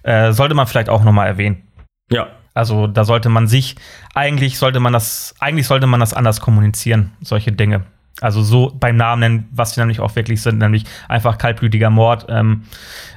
[0.09, 1.62] äh, sollte man vielleicht auch nochmal erwähnen.
[2.11, 2.29] Ja.
[2.55, 3.77] Also da sollte man sich,
[4.14, 7.83] eigentlich sollte man das, eigentlich sollte man das anders kommunizieren, solche Dinge.
[8.21, 12.27] Also so beim Namen nennen, was die nämlich auch wirklich sind, nämlich einfach kaltblütiger Mord,
[12.31, 12.64] ähm,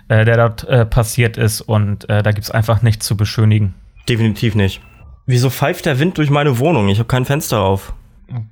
[0.10, 3.74] äh, der dort äh, passiert ist und äh, da gibt es einfach nichts zu beschönigen.
[4.08, 4.82] Definitiv nicht.
[5.26, 6.90] Wieso pfeift der Wind durch meine Wohnung?
[6.90, 7.94] Ich habe kein Fenster auf.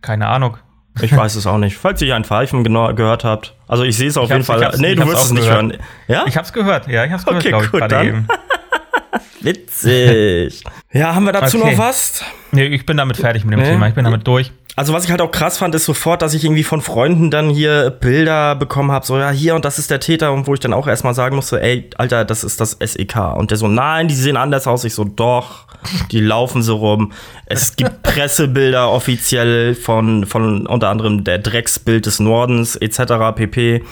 [0.02, 0.58] Keine Ahnung.
[1.01, 1.77] Ich weiß es auch nicht.
[1.77, 3.53] Falls ihr ein Pfeifen genau gehört habt.
[3.67, 4.73] Also ich sehe es auf jeden Fall.
[4.77, 5.63] Nee, du wirst es nicht gehört.
[5.63, 5.77] hören.
[6.07, 6.25] Ja?
[6.27, 6.88] Ich hab's gehört.
[6.88, 8.07] Ja, ich hab's gehört, okay, ich, gut, dann.
[8.07, 8.27] eben.
[9.41, 10.63] Witzig.
[10.91, 11.71] ja, haben wir dazu okay.
[11.71, 12.23] noch was?
[12.51, 13.71] Nee, ich bin damit fertig mit dem nee.
[13.71, 13.88] Thema.
[13.88, 14.51] Ich bin damit durch.
[14.75, 17.49] Also was ich halt auch krass fand, ist sofort, dass ich irgendwie von Freunden dann
[17.49, 20.60] hier Bilder bekommen habe, so ja, hier und das ist der Täter und wo ich
[20.62, 23.36] dann auch erstmal sagen musste, ey, Alter, das ist das SEK.
[23.36, 24.86] Und der so, nein, die sehen anders aus.
[24.86, 25.65] Ich so, doch,
[26.12, 27.12] die laufen so rum.
[27.45, 33.36] Es gibt Pressebilder offiziell von, von unter anderem der Drecksbild des Nordens etc.
[33.36, 33.84] pp.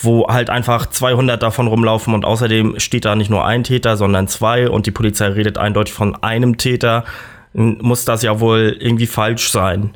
[0.00, 4.26] wo halt einfach 200 davon rumlaufen und außerdem steht da nicht nur ein Täter, sondern
[4.26, 7.04] zwei und die Polizei redet eindeutig von einem Täter,
[7.52, 9.90] muss das ja wohl irgendwie falsch sein.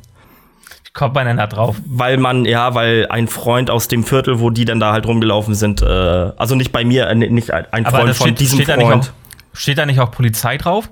[0.93, 1.75] Kommt man denn da drauf?
[1.85, 5.53] Weil man, ja, weil ein Freund aus dem Viertel, wo die dann da halt rumgelaufen
[5.55, 8.57] sind, äh, also nicht bei mir, äh, nicht ein Aber Freund das von steht, diesem
[8.57, 9.13] steht, da nicht Freund.
[9.53, 10.89] auch, steht da nicht auch Polizei drauf?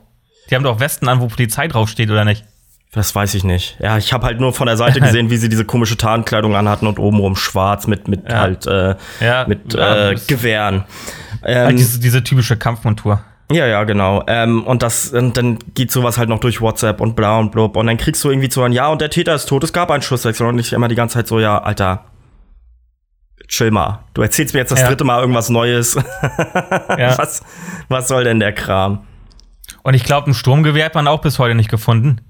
[0.50, 2.46] Die haben doch Westen an, wo Polizei draufsteht, oder nicht?
[2.94, 3.76] Das weiß ich nicht.
[3.82, 6.88] Ja, ich habe halt nur von der Seite gesehen, wie sie diese komische Tarnkleidung anhatten
[6.88, 8.40] und obenrum schwarz mit, mit Ja.
[8.40, 10.86] halt, äh, Ja, mit äh, Gewehren.
[11.44, 13.22] Halt Ähm, diese, diese typische Kampfmontur.
[13.52, 14.24] Ja, ja, genau.
[14.28, 17.76] Ähm, und das, und dann geht sowas halt noch durch WhatsApp und bla und blub.
[17.78, 19.90] Und dann kriegst du irgendwie zu hören, ja, und der Täter ist tot, es gab
[19.92, 20.46] einen Schusswechsel.
[20.48, 22.06] Und ich immer die ganze Zeit so, ja, Alter,
[23.48, 24.04] chill mal.
[24.14, 24.88] Du erzählst mir jetzt das Ja.
[24.88, 25.96] dritte Mal irgendwas Neues.
[26.98, 27.18] Ja.
[27.18, 27.42] was,
[27.90, 29.06] was soll denn der Kram?
[29.84, 32.22] Und ich glaube, ein Sturmgewehr hat man auch bis heute nicht gefunden.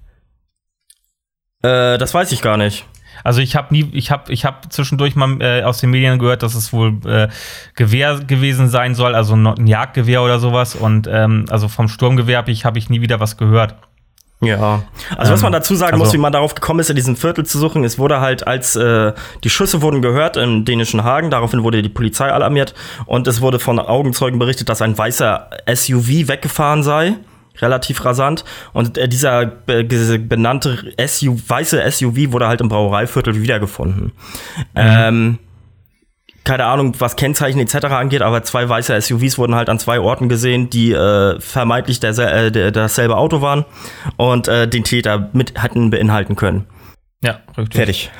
[1.64, 2.86] Äh, das weiß ich gar nicht.
[3.24, 6.44] Also ich habe nie, ich habe, ich habe zwischendurch mal äh, aus den Medien gehört,
[6.44, 7.28] dass es wohl äh,
[7.76, 10.76] Gewehr gewesen sein soll, also ein Jagdgewehr oder sowas.
[10.76, 13.76] Und ähm, also vom Sturmgewehr habe ich, habe ich nie wieder was gehört.
[14.40, 14.84] Ja,
[15.18, 17.16] also was Ähm, man dazu sagen muss, also- wie man darauf gekommen ist, in diesem
[17.16, 21.32] Viertel zu suchen, es wurde halt, als äh, die Schüsse wurden gehört im dänischen Hagen,
[21.32, 22.76] daraufhin wurde die Polizei alarmiert
[23.08, 27.16] und es wurde von Augenzeugen berichtet, dass ein weißer SUV weggefahren sei,
[27.62, 28.44] relativ rasant
[28.74, 34.12] und äh, dieser benannte SUV, weiße SUV wurde halt im Brauereiviertel wiedergefunden.
[34.76, 35.40] Ähm,
[36.48, 37.88] keine Ahnung, was Kennzeichen etc.
[37.88, 42.26] angeht, aber zwei weiße SUVs wurden halt an zwei Orten gesehen, die äh, vermeintlich derse
[42.26, 43.66] äh, der, dasselbe Auto waren
[44.16, 46.66] und äh, den Täter mit hatten beinhalten können.
[47.22, 47.76] Ja, richtig.
[47.76, 48.12] Fertig.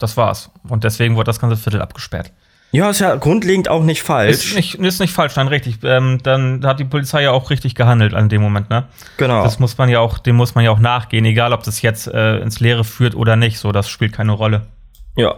[0.00, 0.50] Das war's.
[0.68, 2.32] Und deswegen wurde das ganze Viertel abgesperrt.
[2.74, 4.54] Ja, ist ja grundlegend auch nicht Ist falsch.
[4.54, 5.76] nicht, ist nicht falsch, dann richtig.
[5.84, 8.84] Ähm, dann hat die Polizei ja auch richtig gehandelt an dem Moment, ne?
[9.18, 9.42] genau.
[9.44, 12.06] Das muss man ja auch, dem muss man ja auch nachgehen, egal ob das jetzt
[12.06, 13.58] äh, ins Leere führt oder nicht.
[13.58, 14.62] So, das spielt keine Rolle.
[15.16, 15.34] Ja.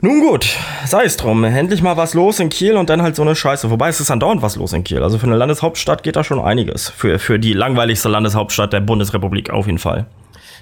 [0.00, 0.56] Nun gut,
[0.86, 1.42] sei es drum.
[1.42, 3.68] Endlich mal was los in Kiel und dann halt so eine Scheiße.
[3.68, 5.02] Wobei es ist andauernd was los in Kiel.
[5.02, 6.88] Also für eine Landeshauptstadt geht da schon einiges.
[6.90, 10.06] Für, für die langweiligste Landeshauptstadt der Bundesrepublik auf jeden Fall.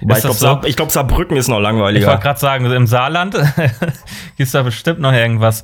[0.01, 0.61] Wobei ich glaube, so?
[0.67, 2.07] ich glaub, Saarbrücken ist noch Ich langweiliger.
[2.07, 3.35] wollte gerade sagen, im Saarland
[4.37, 5.63] gibt's da bestimmt noch irgendwas.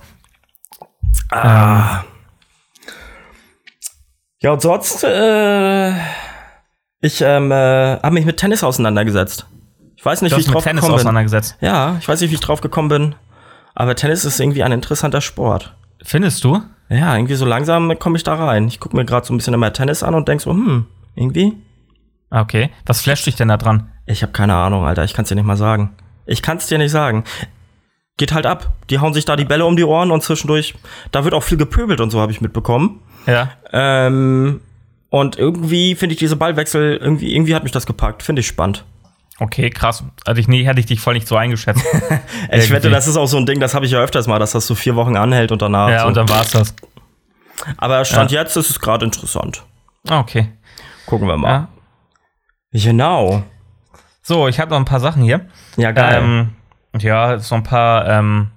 [1.32, 2.04] Ah.
[4.40, 5.92] Ja, und sonst, äh,
[7.00, 9.46] ich ähm, äh, habe mich mit Tennis auseinandergesetzt.
[9.96, 11.02] Ich weiß nicht, Du wie ich mit drauf Tennis gekommen bin.
[11.02, 11.58] auseinandergesetzt.
[11.62, 13.16] Ja, ich weiß nicht, wie ich drauf gekommen bin.
[13.76, 15.76] Aber Tennis ist irgendwie ein interessanter Sport.
[16.04, 16.62] Findest du?
[16.90, 18.68] Ja, irgendwie so langsam komme ich da rein.
[18.68, 21.54] Ich gucke mir gerade so ein bisschen immer Tennis an und denk so, hm, irgendwie?
[22.30, 22.70] Okay.
[22.86, 23.90] Was flasht dich denn da dran?
[24.06, 25.04] Ich habe keine Ahnung, Alter.
[25.04, 25.96] Ich kann's dir nicht mal sagen.
[26.26, 27.24] Ich kann's dir nicht sagen.
[28.18, 28.74] Geht halt ab.
[28.90, 30.76] Die hauen sich da die Bälle um die Ohren und zwischendurch,
[31.12, 33.00] da wird auch viel gepöbelt und so, habe ich mitbekommen.
[33.26, 33.52] Ja.
[33.72, 34.62] Ähm,
[35.10, 38.24] und irgendwie finde ich diese Ballwechsel, irgendwie, irgendwie hat mich das gepackt.
[38.24, 38.84] Finde ich spannend.
[39.40, 40.04] Okay, krass.
[40.26, 41.84] Also ich, nee, hätte ich dich voll nicht so eingeschätzt.
[42.52, 44.52] Ich wette, das ist auch so ein Ding, das habe ich ja öfters mal, dass
[44.52, 45.90] das so vier Wochen anhält und danach.
[45.90, 46.08] ja, so.
[46.08, 46.76] und dann war's das.
[47.78, 49.64] Aber Stand jetzt ist es gerade interessant.
[50.08, 50.50] Ah, Okay.
[51.06, 51.50] Gucken wir mal.
[51.50, 51.68] Ja.
[52.74, 53.44] Genau.
[54.24, 55.42] So, ich habe noch ein paar Sachen hier.
[55.78, 56.22] Ja, geil.
[56.24, 56.50] Ähm,
[57.00, 58.08] ja, so ein paar.
[58.08, 58.48] Ähm,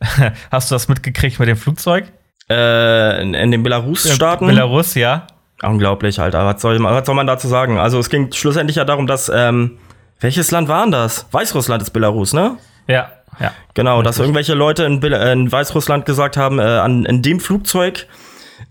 [0.50, 2.10] hast du das mitgekriegt mit dem Flugzeug?
[2.50, 4.46] äh, in, in den Belarus-Staaten.
[4.46, 5.26] Belarus, ja.
[5.62, 6.44] Unglaublich, Alter.
[6.44, 7.78] Was soll, was soll man dazu sagen?
[7.78, 9.30] Also, es ging schlussendlich ja darum, dass.
[9.34, 9.78] Ähm,
[10.22, 11.26] welches Land war denn das?
[11.30, 12.58] Weißrussland ist Belarus, ne?
[12.86, 13.52] Ja, ja.
[13.72, 18.06] Genau, dass irgendwelche Leute in, äh, in Weißrussland gesagt haben, äh, an, in dem Flugzeug,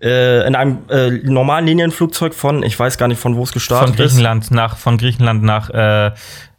[0.02, 3.96] äh, in einem äh, normalen Linienflugzeug von, ich weiß gar nicht, von wo es gestartet
[3.96, 4.12] Von ist.
[4.12, 6.12] Griechenland nach, von Griechenland nach äh,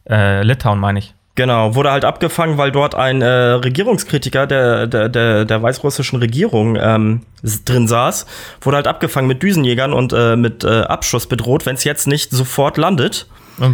[0.08, 1.14] äh, Litauen, meine ich.
[1.36, 6.76] Genau, wurde halt abgefangen, weil dort ein äh, Regierungskritiker der, der, der, der weißrussischen Regierung
[6.76, 7.22] ähm,
[7.64, 8.26] drin saß,
[8.60, 12.30] wurde halt abgefangen mit Düsenjägern und äh, mit äh, Abschuss bedroht, wenn es jetzt nicht
[12.30, 13.26] sofort landet.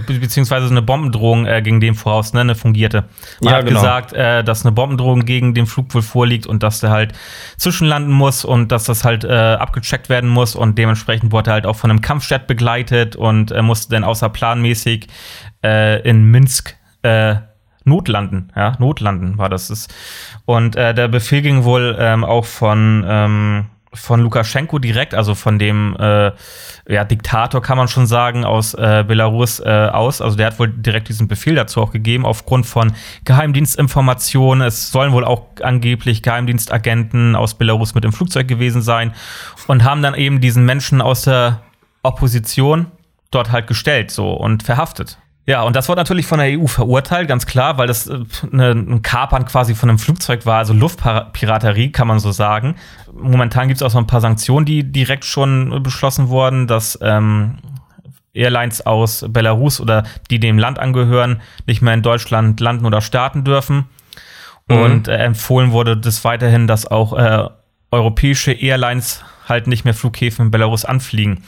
[0.07, 3.05] Beziehungsweise eine Bombendrohung äh, gegen den voraus, ne, eine fungierte.
[3.41, 3.81] Man Ja, hat genau.
[3.81, 7.13] gesagt, äh, dass eine Bombendrohung gegen den Flug wohl vorliegt und dass der halt
[7.57, 11.67] zwischenlanden muss und dass das halt äh, abgecheckt werden muss und dementsprechend wurde er halt
[11.67, 15.07] auch von einem Kampfjet begleitet und äh, musste dann außerplanmäßig
[15.65, 17.37] äh, in Minsk äh,
[17.85, 18.53] notlanden.
[18.57, 19.69] Ja, notlanden war das.
[19.69, 19.89] das.
[20.45, 25.59] Und äh, der Befehl ging wohl ähm, auch von ähm, von Lukaschenko direkt, also von
[25.59, 26.33] dem äh,
[26.89, 30.21] ja, Diktator kann man schon sagen, aus äh, Belarus äh, aus.
[30.21, 32.93] Also der hat wohl direkt diesen Befehl dazu auch gegeben, aufgrund von
[33.25, 34.67] Geheimdienstinformationen.
[34.67, 39.13] Es sollen wohl auch angeblich Geheimdienstagenten aus Belarus mit im Flugzeug gewesen sein
[39.67, 41.61] und haben dann eben diesen Menschen aus der
[42.03, 42.87] Opposition
[43.31, 45.19] dort halt gestellt so und verhaftet.
[45.49, 48.19] Ja, und das wurde natürlich von der EU verurteilt, ganz klar, weil das äh,
[48.51, 52.75] ne, ein Kapern quasi von einem Flugzeug war, also Luftpiraterie, kann man so sagen.
[53.13, 57.59] Momentan gibt es auch so ein paar Sanktionen, die direkt schon beschlossen wurden, dass ähm,
[58.35, 63.45] Airlines aus Belarus oder die dem Land angehören, nicht mehr in Deutschland landen oder starten
[63.45, 63.85] dürfen.
[64.69, 64.77] Mhm.
[64.77, 67.49] Und äh, empfohlen wurde des weiterhin, dass auch äh,
[67.93, 71.45] europäische Airlines halt nicht mehr Flughäfen in Belarus anfliegen.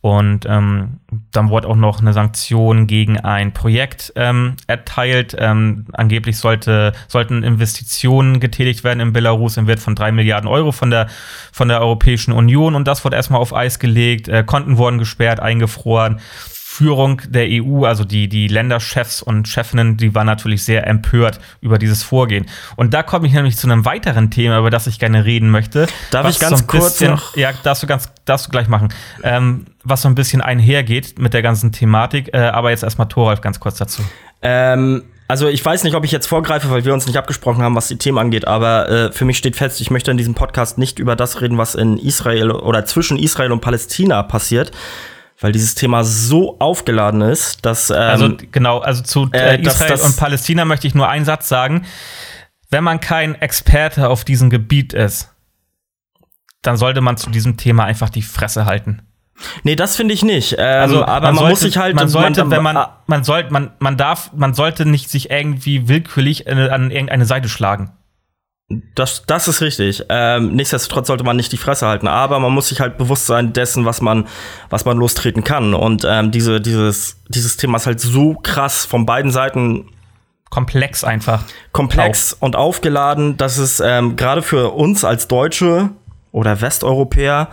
[0.00, 1.00] Und ähm,
[1.32, 5.34] dann wurde auch noch eine Sanktion gegen ein Projekt ähm, erteilt.
[5.38, 10.70] Ähm, angeblich sollte, sollten Investitionen getätigt werden in Belarus im Wert von drei Milliarden Euro
[10.70, 11.08] von der,
[11.52, 12.74] von der Europäischen Union.
[12.74, 14.28] Und das wurde erstmal auf Eis gelegt.
[14.28, 16.20] Äh, Konten wurden gesperrt, eingefroren.
[16.78, 21.76] Führung der EU, also die, die Länderchefs und Chefinnen, die waren natürlich sehr empört über
[21.76, 22.46] dieses Vorgehen.
[22.76, 25.88] Und da komme ich nämlich zu einem weiteren Thema, über das ich gerne reden möchte.
[26.12, 27.36] Darf ich ganz so kurz bisschen, noch?
[27.36, 28.90] Ja, darfst du ganz, darfst du gleich machen.
[29.24, 32.32] Ähm, was so ein bisschen einhergeht mit der ganzen Thematik.
[32.32, 34.02] Äh, aber jetzt erstmal Thoralf ganz kurz dazu.
[34.40, 37.74] Ähm also ich weiß nicht, ob ich jetzt vorgreife, weil wir uns nicht abgesprochen haben,
[37.74, 40.78] was die Themen angeht, aber äh, für mich steht fest, ich möchte in diesem Podcast
[40.78, 44.70] nicht über das reden, was in Israel oder zwischen Israel und Palästina passiert,
[45.40, 47.90] weil dieses Thema so aufgeladen ist, dass.
[47.90, 51.08] Ähm, also genau, also zu äh, äh Israel das, das und Palästina möchte ich nur
[51.08, 51.86] einen Satz sagen.
[52.70, 55.34] Wenn man kein Experte auf diesem Gebiet ist,
[56.62, 59.02] dann sollte man zu diesem Thema einfach die Fresse halten.
[59.62, 60.56] Nee, das finde ich nicht.
[60.58, 61.94] Ähm, also, aber man, man sollte, muss sich halt.
[61.94, 65.88] Man sollte, man, wenn man, man sollte, man, man darf, man sollte nicht sich irgendwie
[65.88, 67.92] willkürlich an irgendeine Seite schlagen.
[68.94, 70.04] Das, das ist richtig.
[70.10, 73.54] Ähm, nichtsdestotrotz sollte man nicht die Fresse halten, aber man muss sich halt bewusst sein
[73.54, 74.26] dessen, was man,
[74.68, 75.72] was man lostreten kann.
[75.72, 79.88] Und ähm, diese, dieses, dieses Thema ist halt so krass von beiden Seiten
[80.50, 81.44] komplex einfach.
[81.72, 82.42] Komplex auch.
[82.42, 85.88] und aufgeladen, dass es ähm, gerade für uns als Deutsche
[86.32, 87.48] oder Westeuropäer,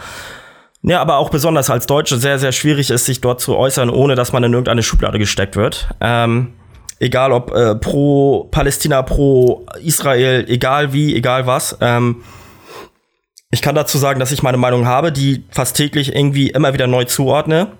[0.81, 4.15] ja, aber auch besonders als Deutsche sehr, sehr schwierig ist, sich dort zu äußern, ohne
[4.15, 5.89] dass man in irgendeine Schublade gesteckt wird.
[5.99, 6.53] Ähm,
[6.99, 11.77] egal ob äh, pro Palästina, pro Israel, egal wie, egal was.
[11.81, 12.23] Ähm,
[13.51, 16.87] ich kann dazu sagen, dass ich meine Meinung habe, die fast täglich irgendwie immer wieder
[16.87, 17.71] neu zuordne.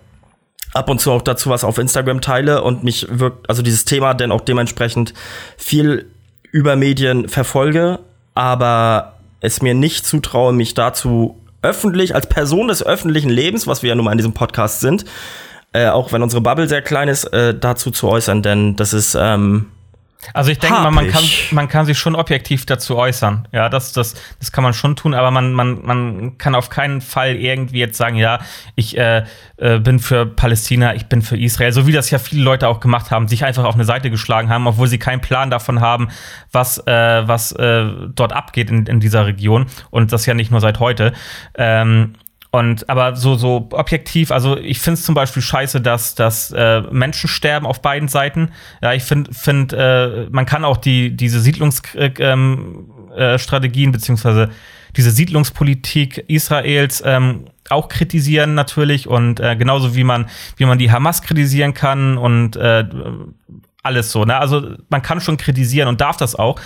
[0.74, 4.14] Ab und zu auch dazu was auf Instagram teile und mich wirkt, also dieses Thema
[4.14, 5.14] denn auch dementsprechend
[5.58, 6.12] viel
[6.52, 8.00] über Medien verfolge,
[8.34, 13.90] aber es mir nicht zutraue, mich dazu öffentlich, als Person des öffentlichen Lebens, was wir
[13.90, 15.06] ja nun mal in diesem Podcast sind,
[15.74, 19.16] äh, auch wenn unsere Bubble sehr klein ist, äh, dazu zu äußern, denn das ist.
[19.16, 19.68] Ähm,
[20.34, 23.48] also ich denke mal, man kann, man kann sich schon objektiv dazu äußern.
[23.52, 27.02] Ja, das, das, das kann man schon tun, aber man, man, man kann auf keinen
[27.02, 28.40] Fall irgendwie jetzt sagen, ja,
[28.76, 29.24] ich äh,
[29.58, 32.80] äh, bin für Palästina, ich bin für Israel, so wie das ja viele Leute auch
[32.80, 36.10] gemacht haben, sich einfach auf eine Seite geschlagen haben, obwohl sie keinen Plan davon haben,
[36.52, 39.68] was, äh, was äh, dort abgeht in, in dieser Region.
[39.92, 41.14] Und das ja nicht nur seit heute.
[41.56, 42.14] Ähm,
[42.56, 46.82] und aber so, so objektiv, also ich finde es zum Beispiel scheiße, dass, dass äh,
[46.92, 48.52] Menschen sterben auf beiden Seiten.
[48.82, 54.50] Ja, ich finde, find, äh, man kann auch die, diese Siedlungsstrategien äh, ähm, äh beziehungsweise
[54.96, 60.92] diese Siedlungspolitik Israels ähm, auch kritisieren natürlich und äh, genauso wie man, wie man die
[60.92, 62.86] Hamas kritisieren kann und äh,
[63.84, 64.24] alles so.
[64.24, 64.38] Ne?
[64.38, 66.60] Also man kann schon kritisieren und darf das auch.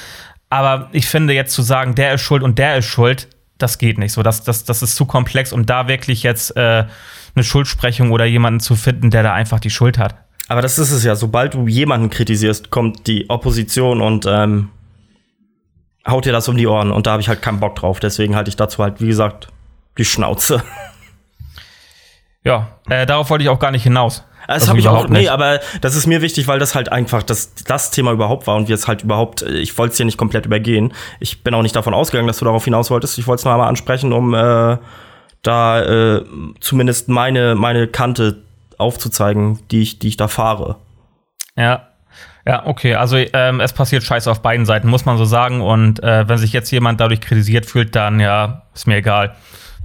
[0.49, 3.28] Aber ich finde jetzt zu sagen, der ist schuld und der ist schuld,
[3.59, 4.13] das geht nicht.
[4.13, 6.85] So, das, das, das ist zu komplex, um da wirklich jetzt äh,
[7.35, 10.15] eine Schuldsprechung oder jemanden zu finden, der da einfach die Schuld hat.
[10.47, 11.15] Aber das ist es ja.
[11.15, 14.69] Sobald du jemanden kritisierst, kommt die Opposition und ähm,
[16.07, 16.91] haut dir das um die Ohren.
[16.91, 17.99] Und da habe ich halt keinen Bock drauf.
[17.99, 19.49] Deswegen halte ich dazu halt, wie gesagt,
[19.97, 20.63] die Schnauze.
[22.41, 24.23] Ja, äh, darauf wollte ich auch gar nicht hinaus.
[24.49, 25.31] Das also habe ich auch, nee, nicht.
[25.31, 28.67] aber das ist mir wichtig, weil das halt einfach das, das Thema überhaupt war und
[28.67, 30.91] wir es halt überhaupt, ich wollte es hier nicht komplett übergehen.
[31.19, 33.19] Ich bin auch nicht davon ausgegangen, dass du darauf hinaus wolltest.
[33.19, 34.77] Ich wollte es noch einmal ansprechen, um äh,
[35.43, 36.25] da äh,
[36.62, 38.41] zumindest meine, meine Kante
[38.79, 40.77] aufzuzeigen, die ich, die ich da fahre.
[41.55, 41.88] Ja,
[42.43, 42.95] ja, okay.
[42.95, 45.62] Also ähm, es passiert Scheiße auf beiden Seiten, muss man so sagen.
[45.62, 49.35] Und äh, wenn sich jetzt jemand dadurch kritisiert fühlt, dann ja, ist mir egal.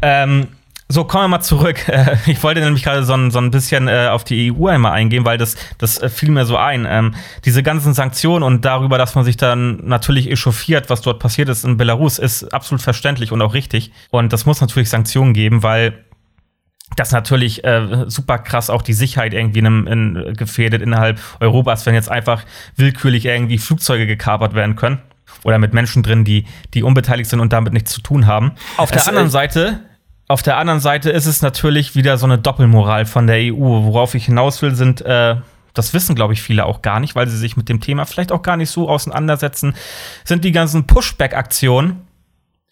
[0.01, 0.49] Ähm,
[0.89, 1.79] so, kommen wir mal zurück.
[2.27, 5.25] Ich wollte nämlich gerade so, ein, so ein bisschen äh, auf die EU einmal eingehen,
[5.25, 6.87] weil das, das äh, fiel mir so ein.
[6.89, 11.49] Ähm, diese ganzen Sanktionen und darüber, dass man sich dann natürlich echauffiert, was dort passiert
[11.49, 13.93] ist in Belarus, ist absolut verständlich und auch richtig.
[14.11, 16.05] Und das muss natürlich Sanktionen geben, weil
[16.97, 21.95] das natürlich äh, super krass auch die Sicherheit irgendwie in in, gefährdet innerhalb Europas, wenn
[21.95, 22.45] jetzt einfach
[22.77, 25.01] willkürlich irgendwie Flugzeuge gekapert werden können.
[25.43, 28.53] Oder mit Menschen drin, die, die unbeteiligt sind und damit nichts zu tun haben.
[28.77, 29.81] Auf der anderen Seite
[30.27, 33.85] auf der anderen Seite ist es natürlich wieder so eine Doppelmoral von der EU.
[33.85, 35.37] Worauf ich hinaus will, sind, äh,
[35.75, 38.33] das wissen, glaube ich, viele auch gar nicht, weil sie sich mit dem Thema vielleicht
[38.33, 39.75] auch gar nicht so auseinandersetzen,
[40.25, 42.07] sind die ganzen Pushback-Aktionen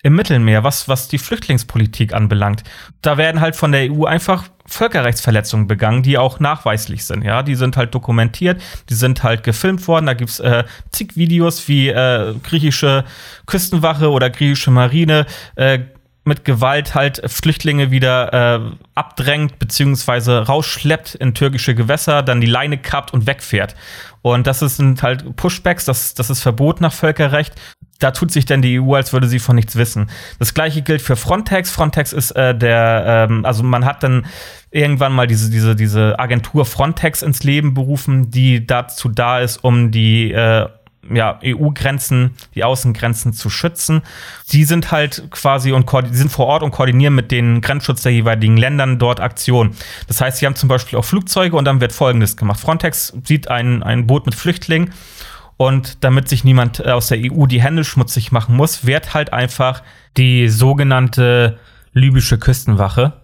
[0.02, 2.64] im Mittelmeer, was, was die Flüchtlingspolitik anbelangt.
[3.02, 7.22] Da werden halt von der EU einfach Völkerrechtsverletzungen begangen, die auch nachweislich sind.
[7.22, 10.06] Ja, die sind halt dokumentiert, die sind halt gefilmt worden.
[10.06, 13.04] Da gibt's äh, zig Videos, wie äh, griechische
[13.46, 15.80] Küstenwache oder griechische Marine äh,
[16.24, 18.61] mit Gewalt halt Flüchtlinge wieder äh,
[18.94, 23.74] abdrängt beziehungsweise rausschleppt in türkische Gewässer, dann die Leine kappt und wegfährt.
[24.22, 27.54] Und das sind halt Pushbacks, das, das ist Verbot nach Völkerrecht.
[27.98, 30.11] da tut sich denn die EU, als würde sie von nichts wissen.
[30.38, 31.70] Das gleiche gilt für Frontex.
[31.70, 34.26] Frontex ist äh, der, ähm, also man hat dann
[34.70, 39.90] irgendwann mal diese, diese, diese Agentur Frontex ins Leben berufen, die dazu da ist, um
[39.90, 40.68] die äh,
[41.10, 44.02] ja, EU-Grenzen, die Außengrenzen zu schützen.
[44.52, 48.12] Die sind halt quasi und die sind vor Ort und koordinieren mit den Grenzschutz der
[48.12, 49.74] jeweiligen Ländern dort Aktionen.
[50.06, 52.60] Das heißt, sie haben zum Beispiel auch Flugzeuge und dann wird Folgendes gemacht.
[52.60, 54.92] Frontex sieht ein, ein Boot mit Flüchtlingen
[55.56, 59.32] und damit sich niemand äh, aus der EU die Hände schmutzig machen muss, wird halt
[59.32, 59.82] einfach
[60.16, 61.58] die sogenannte
[61.92, 63.21] libysche Küstenwache,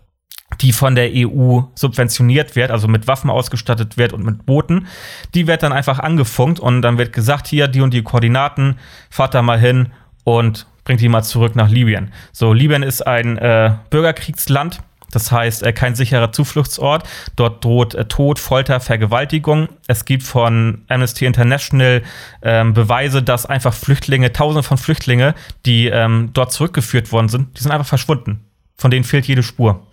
[0.60, 4.86] die von der EU subventioniert wird, also mit Waffen ausgestattet wird und mit Booten,
[5.34, 8.76] die wird dann einfach angefunkt und dann wird gesagt, hier die und die Koordinaten,
[9.10, 9.88] fahrt da mal hin
[10.24, 12.12] und bringt die mal zurück nach Libyen.
[12.32, 14.80] So, Libyen ist ein äh, Bürgerkriegsland
[15.10, 17.08] das heißt, äh, kein sicherer Zufluchtsort.
[17.36, 19.68] Dort droht äh, Tod, Folter, Vergewaltigung.
[19.86, 22.02] Es gibt von Amnesty International
[22.42, 25.34] ähm, Beweise, dass einfach Flüchtlinge, tausende von Flüchtlinge,
[25.64, 28.44] die ähm, dort zurückgeführt worden sind, die sind einfach verschwunden.
[28.76, 29.86] Von denen fehlt jede Spur.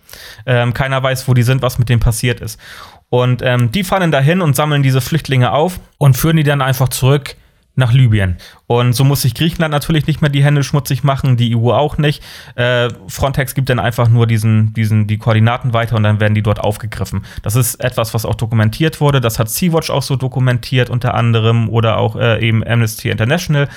[0.46, 2.60] Ähm, keiner weiß, wo die sind, was mit denen passiert ist.
[3.08, 6.88] Und ähm, die fahren dahin und sammeln diese Flüchtlinge auf und führen die dann einfach
[6.88, 7.36] zurück
[7.76, 8.38] nach Libyen.
[8.66, 11.98] Und so muss sich Griechenland natürlich nicht mehr die Hände schmutzig machen, die EU auch
[11.98, 12.22] nicht.
[12.56, 16.42] Äh, Frontex gibt dann einfach nur diesen, diesen, die Koordinaten weiter und dann werden die
[16.42, 17.24] dort aufgegriffen.
[17.42, 19.20] Das ist etwas, was auch dokumentiert wurde.
[19.20, 23.68] Das hat Sea-Watch auch so dokumentiert, unter anderem, oder auch äh, eben Amnesty International.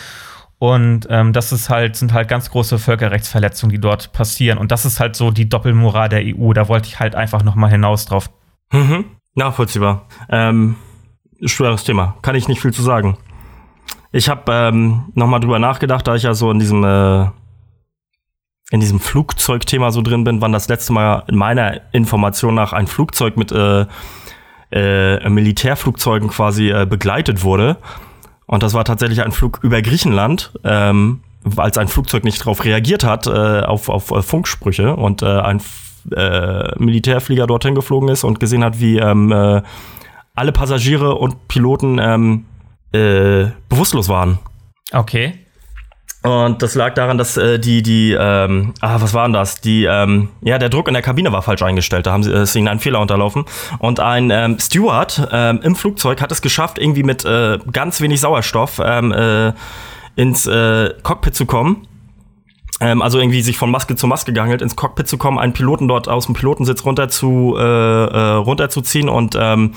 [0.59, 4.57] Und ähm, das ist halt, sind halt ganz große Völkerrechtsverletzungen, die dort passieren.
[4.57, 6.51] Und das ist halt so die Doppelmoral der EU.
[6.51, 8.29] Da wollte ich halt einfach noch mal hinaus drauf.
[8.73, 9.05] Mhm.
[9.35, 10.07] Nachvollziehbar.
[10.29, 10.75] Ähm,
[11.45, 12.17] schweres Thema.
[12.21, 13.17] Kann ich nicht viel zu sagen.
[14.11, 17.27] Ich habe ähm, nochmal drüber nachgedacht, da ich ja so in diesem äh,
[18.71, 22.85] in diesem Flugzeugthema so drin bin, wann das letzte Mal in meiner Information nach ein
[22.85, 23.85] Flugzeug mit äh,
[24.71, 27.77] äh, Militärflugzeugen quasi äh, begleitet wurde.
[28.49, 31.19] Und das war tatsächlich ein Flug über Griechenland, ähm,
[31.55, 35.61] als ein Flugzeug nicht darauf reagiert hat, äh, auf, auf äh, Funksprüche und äh, ein
[36.15, 39.61] äh, Militärflieger dorthin geflogen ist und gesehen hat, wie ähm, äh,
[40.33, 42.45] alle Passagiere und Piloten ähm,
[42.91, 44.39] äh, bewusstlos waren.
[44.93, 45.45] Okay.
[46.21, 49.61] Und das lag daran, dass äh, die, die, ähm, ah, was waren das?
[49.61, 52.07] Die, ähm, ja, der Druck in der Kabine war falsch eingestellt.
[52.07, 53.45] Da haben sie, ist ihnen ein Fehler unterlaufen.
[53.77, 58.19] Und ein ähm, Steward ähm, im Flugzeug hat es geschafft, irgendwie mit äh, ganz wenig
[58.19, 59.53] Sauerstoff ähm, äh,
[60.17, 61.87] ins äh, Cockpit zu kommen.
[62.81, 65.87] Ähm, also irgendwie sich von Maske zu Maske gehangelt, ins Cockpit zu kommen, einen Piloten
[65.87, 69.73] dort aus dem Pilotensitz runter zu, äh, äh, runterzuziehen und ähm,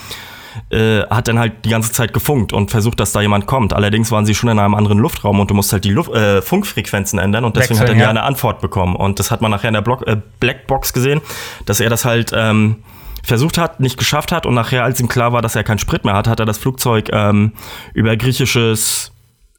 [0.70, 3.72] äh, hat dann halt die ganze Zeit gefunkt und versucht, dass da jemand kommt.
[3.72, 6.42] Allerdings waren sie schon in einem anderen Luftraum und du musst halt die Luft, äh,
[6.42, 8.96] Funkfrequenzen ändern und deswegen Wechseln, hat er ja eine Antwort bekommen.
[8.96, 11.20] Und das hat man nachher in der Block, äh, Blackbox gesehen,
[11.66, 12.76] dass er das halt ähm,
[13.22, 16.04] versucht hat, nicht geschafft hat und nachher, als ihm klar war, dass er keinen Sprit
[16.04, 17.52] mehr hat, hat er das Flugzeug ähm,
[17.94, 19.12] über griechisches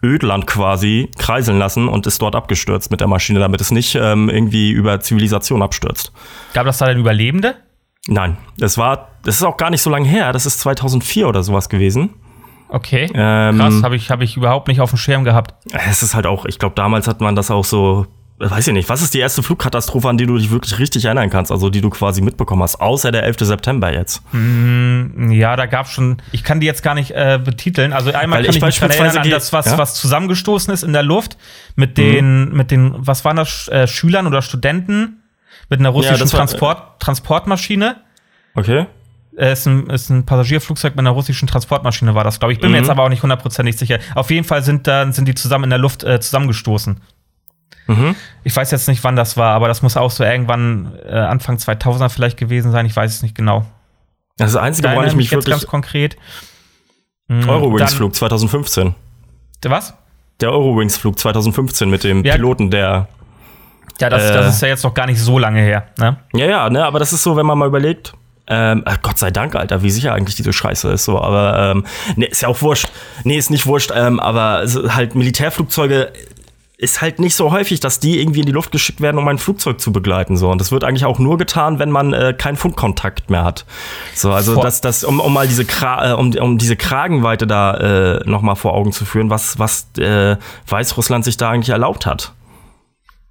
[0.03, 4.29] Ödland quasi kreiseln lassen und ist dort abgestürzt mit der Maschine, damit es nicht ähm,
[4.29, 6.11] irgendwie über Zivilisation abstürzt.
[6.53, 7.55] Gab das da denn Überlebende?
[8.07, 10.33] Nein, das war, das ist auch gar nicht so lange her.
[10.33, 12.11] Das ist 2004 oder sowas gewesen.
[12.69, 13.09] Okay.
[13.13, 15.53] Ähm, Krass, habe ich, hab ich überhaupt nicht auf dem Schirm gehabt.
[15.89, 18.07] Es ist halt auch, ich glaube, damals hat man das auch so,
[18.39, 21.29] weiß ich nicht, was ist die erste Flugkatastrophe, an die du dich wirklich richtig erinnern
[21.29, 23.37] kannst, also die du quasi mitbekommen hast, außer der 11.
[23.41, 24.23] September jetzt?
[24.33, 27.93] Mm, ja, da gab es schon, ich kann die jetzt gar nicht äh, betiteln.
[27.93, 29.77] Also einmal Weil kann ich, ich mich erinnern an das, was, ja?
[29.77, 31.37] was zusammengestoßen ist in der Luft
[31.75, 32.57] mit den, mhm.
[32.57, 35.22] mit den, was waren das, äh, Schülern oder Studenten?
[35.73, 37.95] Mit einer russischen ja, Transport, Transportmaschine.
[38.53, 38.85] Okay.
[39.35, 42.59] Es ist ein, ist ein Passagierflugzeug mit einer russischen Transportmaschine, war das, glaube ich.
[42.59, 42.73] Bin mhm.
[42.73, 43.97] mir jetzt aber auch nicht hundertprozentig sicher.
[44.13, 47.01] Auf jeden Fall sind, da, sind die zusammen in der Luft äh, zusammengestoßen.
[47.87, 48.15] Mhm.
[48.43, 51.57] Ich weiß jetzt nicht, wann das war, aber das muss auch so irgendwann äh, Anfang
[51.57, 52.85] 2000er vielleicht gewesen sein.
[52.85, 53.65] Ich weiß es nicht genau.
[54.37, 56.15] Das ist das Einzige, woran ich mich jetzt ganz konkret.
[57.27, 57.49] Mhm.
[57.49, 58.93] Eurowings-Flug 2015.
[59.63, 59.95] Der was?
[60.41, 62.35] Der Eurowings-Flug 2015 mit dem ja.
[62.35, 63.07] Piloten, der
[63.99, 65.87] ja, das, äh, das ist ja jetzt noch gar nicht so lange her.
[65.97, 66.17] Ne?
[66.33, 68.13] Ja, ja, ne, aber das ist so, wenn man mal überlegt,
[68.47, 71.05] ähm, Gott sei Dank, Alter, wie sicher eigentlich diese Scheiße ist.
[71.05, 72.89] So, aber ähm, nee, ist ja auch wurscht.
[73.23, 76.11] Nee, ist nicht wurscht, ähm, aber halt Militärflugzeuge
[76.83, 79.37] ist halt nicht so häufig, dass die irgendwie in die Luft geschickt werden, um ein
[79.37, 80.35] Flugzeug zu begleiten.
[80.35, 80.49] So.
[80.49, 83.65] Und das wird eigentlich auch nur getan, wenn man äh, keinen Funkkontakt mehr hat.
[84.13, 87.75] So, also das, das, um, um mal diese Kra äh, um, um diese Kragenweite da
[87.75, 90.35] äh, noch mal vor Augen zu führen, was, was äh,
[90.67, 92.33] Weißrussland sich da eigentlich erlaubt hat.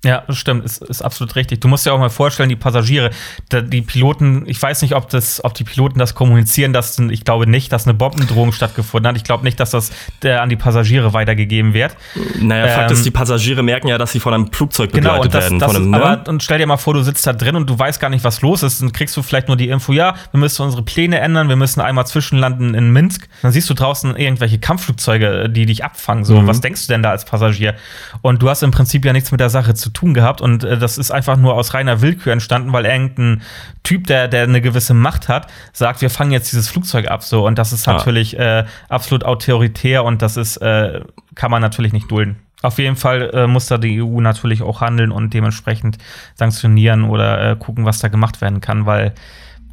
[0.05, 1.61] Ja, das stimmt, ist, ist absolut richtig.
[1.61, 3.11] Du musst dir auch mal vorstellen, die Passagiere,
[3.53, 7.47] die Piloten, ich weiß nicht, ob, das, ob die Piloten das kommunizieren, dass, ich glaube
[7.47, 9.17] nicht, dass eine Bombendrohung stattgefunden hat.
[9.17, 9.93] Ich glaube nicht, dass das
[10.23, 11.97] der, an die Passagiere weitergegeben wird.
[12.41, 15.25] Naja, ähm, Fakt ist, die Passagiere merken ja, dass sie von einem Flugzeug begleitet genau,
[15.25, 15.59] und das, werden.
[15.61, 16.03] Das einem, ne?
[16.03, 18.25] aber, und stell dir mal vor, du sitzt da drin und du weißt gar nicht,
[18.25, 18.83] was los ist.
[18.83, 21.81] Dann kriegst du vielleicht nur die Info, ja, wir müssen unsere Pläne ändern, wir müssen
[21.81, 23.29] einmal zwischenlanden in Minsk.
[23.43, 26.25] Dann siehst du draußen irgendwelche Kampfflugzeuge, die dich abfangen.
[26.25, 26.49] So, mhm.
[26.49, 27.77] was denkst du denn da als Passagier?
[28.21, 30.79] Und du hast im Prinzip ja nichts mit der Sache zu tun gehabt und äh,
[30.79, 33.43] das ist einfach nur aus reiner Willkür entstanden, weil irgendein
[33.83, 37.47] Typ, der, der eine gewisse Macht hat, sagt, wir fangen jetzt dieses Flugzeug ab so
[37.47, 37.95] und das ist ah.
[37.95, 41.01] natürlich äh, absolut autoritär und das ist, äh,
[41.35, 42.37] kann man natürlich nicht dulden.
[42.63, 45.99] Auf jeden Fall äh, muss da die EU natürlich auch handeln und dementsprechend
[46.35, 49.15] sanktionieren oder äh, gucken, was da gemacht werden kann, weil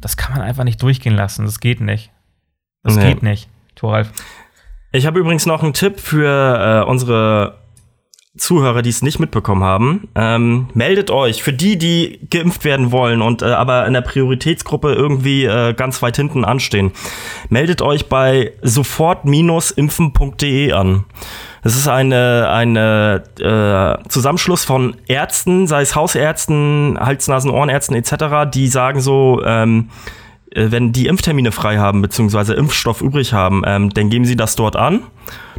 [0.00, 1.44] das kann man einfach nicht durchgehen lassen.
[1.44, 2.10] Das geht nicht.
[2.82, 3.08] Das nee.
[3.12, 4.10] geht nicht, Thoralf.
[4.92, 7.59] Ich habe übrigens noch einen Tipp für äh, unsere
[8.38, 11.42] Zuhörer, die es nicht mitbekommen haben, ähm, meldet euch.
[11.42, 16.00] Für die, die geimpft werden wollen und äh, aber in der Prioritätsgruppe irgendwie äh, ganz
[16.00, 16.92] weit hinten anstehen,
[17.48, 21.06] meldet euch bei sofort-impfen.de an.
[21.62, 28.48] Es ist eine, eine äh, Zusammenschluss von Ärzten, sei es Hausärzten, Hals-, Nasen-, Ohrenärzten etc.,
[28.52, 29.90] die sagen so, ähm,
[30.52, 34.54] äh, wenn die Impftermine frei haben, beziehungsweise Impfstoff übrig haben, ähm, dann geben sie das
[34.54, 35.02] dort an.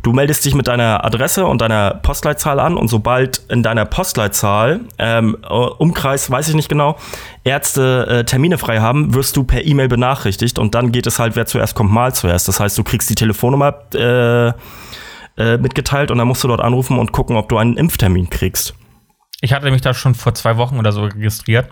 [0.03, 4.81] Du meldest dich mit deiner Adresse und deiner Postleitzahl an und sobald in deiner Postleitzahl,
[4.97, 6.97] ähm, äh, Umkreis weiß ich nicht genau,
[7.43, 11.35] Ärzte äh, Termine frei haben, wirst du per E-Mail benachrichtigt und dann geht es halt,
[11.35, 12.47] wer zuerst kommt, mal zuerst.
[12.47, 14.47] Das heißt, du kriegst die Telefonnummer äh,
[15.37, 18.73] äh, mitgeteilt und dann musst du dort anrufen und gucken, ob du einen Impftermin kriegst.
[19.39, 21.69] Ich hatte mich da schon vor zwei Wochen oder so registriert.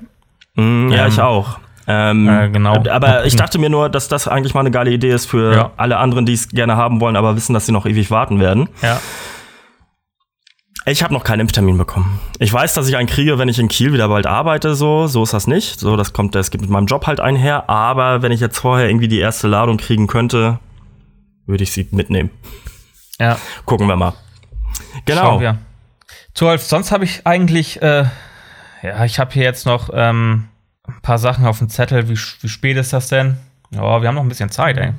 [0.56, 1.60] Mm, ja, ähm, ich auch.
[1.92, 2.84] Ähm, äh, genau.
[2.88, 5.72] Aber ich dachte mir nur, dass das eigentlich mal eine geile Idee ist für ja.
[5.76, 8.70] alle anderen, die es gerne haben wollen, aber wissen, dass sie noch ewig warten werden.
[8.84, 9.02] Ja.
[10.86, 12.20] Ich habe noch keinen Impftermin bekommen.
[12.38, 15.08] Ich weiß, dass ich einen kriege, wenn ich in Kiel wieder bald arbeite, so.
[15.08, 15.80] So ist das nicht.
[15.80, 17.70] So, das kommt, das geht mit meinem Job halt einher.
[17.70, 20.60] Aber wenn ich jetzt vorher irgendwie die erste Ladung kriegen könnte,
[21.48, 22.30] würde ich sie mitnehmen.
[23.20, 23.38] Ja.
[23.66, 24.14] Gucken wir mal.
[25.06, 25.22] Genau.
[25.22, 25.58] Schauen wir.
[26.36, 28.06] Zwölf, sonst habe ich eigentlich, äh,
[28.84, 30.46] ja, ich habe hier jetzt noch ähm,
[30.96, 32.10] ein paar Sachen auf dem Zettel.
[32.10, 33.38] Wie, wie spät ist das denn?
[33.76, 34.94] Oh, wir haben noch ein bisschen Zeit, ey.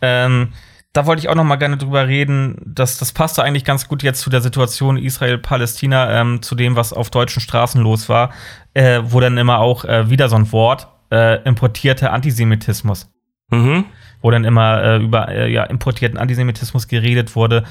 [0.00, 0.52] Ähm,
[0.92, 2.56] da wollte ich auch noch mal gerne drüber reden.
[2.64, 6.92] dass das passte eigentlich ganz gut jetzt zu der Situation Israel-Palästina, ähm, zu dem, was
[6.92, 8.32] auf deutschen Straßen los war,
[8.74, 13.10] äh, wo dann immer auch äh, wieder so ein Wort äh, importierter Antisemitismus.
[13.50, 13.84] Mhm.
[14.20, 17.64] Wo dann immer äh, über äh, ja, importierten Antisemitismus geredet wurde.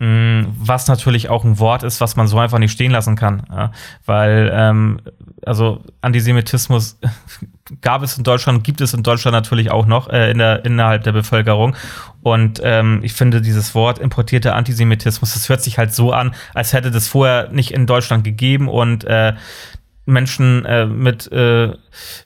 [0.00, 3.44] Mm, was natürlich auch ein Wort ist, was man so einfach nicht stehen lassen kann.
[3.48, 3.70] Ja?
[4.04, 5.00] Weil, ähm,
[5.46, 6.98] also Antisemitismus
[7.80, 11.04] gab es in Deutschland, gibt es in Deutschland natürlich auch noch äh, in der, innerhalb
[11.04, 11.76] der Bevölkerung.
[12.22, 16.72] Und ähm, ich finde dieses Wort importierter Antisemitismus, das hört sich halt so an, als
[16.72, 19.34] hätte das vorher nicht in Deutschland gegeben und äh,
[20.06, 21.72] Menschen äh, mit, äh,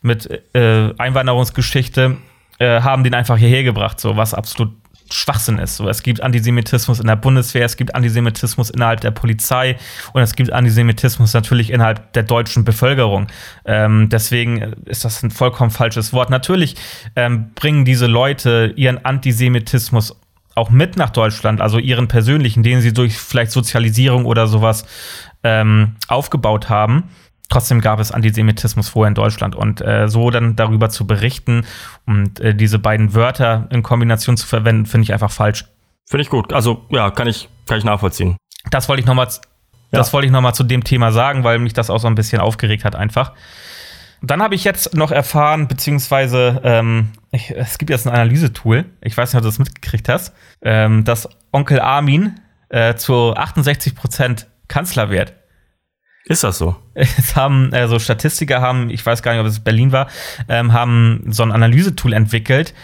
[0.00, 2.16] mit äh, Einwanderungsgeschichte
[2.58, 4.72] äh, haben den einfach hierher gebracht, so was absolut
[5.10, 5.76] Schwachsinn ist.
[5.76, 9.76] So, es gibt Antisemitismus in der Bundeswehr, es gibt Antisemitismus innerhalb der Polizei
[10.12, 13.28] und es gibt Antisemitismus natürlich innerhalb der deutschen Bevölkerung.
[13.64, 16.30] Ähm, deswegen ist das ein vollkommen falsches Wort.
[16.30, 16.76] Natürlich
[17.16, 20.16] ähm, bringen diese Leute ihren Antisemitismus
[20.54, 24.84] auch mit nach Deutschland, also ihren persönlichen, den sie durch vielleicht Sozialisierung oder sowas
[25.44, 27.04] ähm, aufgebaut haben.
[27.48, 31.64] Trotzdem gab es Antisemitismus vorher in Deutschland und äh, so dann darüber zu berichten
[32.06, 35.64] und äh, diese beiden Wörter in Kombination zu verwenden, finde ich einfach falsch.
[36.06, 36.52] Finde ich gut.
[36.52, 38.36] Also ja, kann ich, kann ich nachvollziehen.
[38.70, 39.28] Das wollte ich nochmal
[39.90, 39.98] ja.
[39.98, 42.84] Das wollte ich zu dem Thema sagen, weil mich das auch so ein bisschen aufgeregt
[42.84, 43.32] hat einfach.
[44.20, 49.16] Dann habe ich jetzt noch erfahren, beziehungsweise ähm, ich, es gibt jetzt ein Analysetool, ich
[49.16, 54.46] weiß nicht, ob du das mitgekriegt hast, ähm, dass Onkel Armin äh, zu 68 Prozent
[54.66, 55.32] Kanzler wird.
[56.28, 56.76] Ist das so?
[56.94, 60.08] Es haben, also Statistiker haben, ich weiß gar nicht, ob es Berlin war,
[60.48, 62.74] ähm, haben so ein Analysetool entwickelt,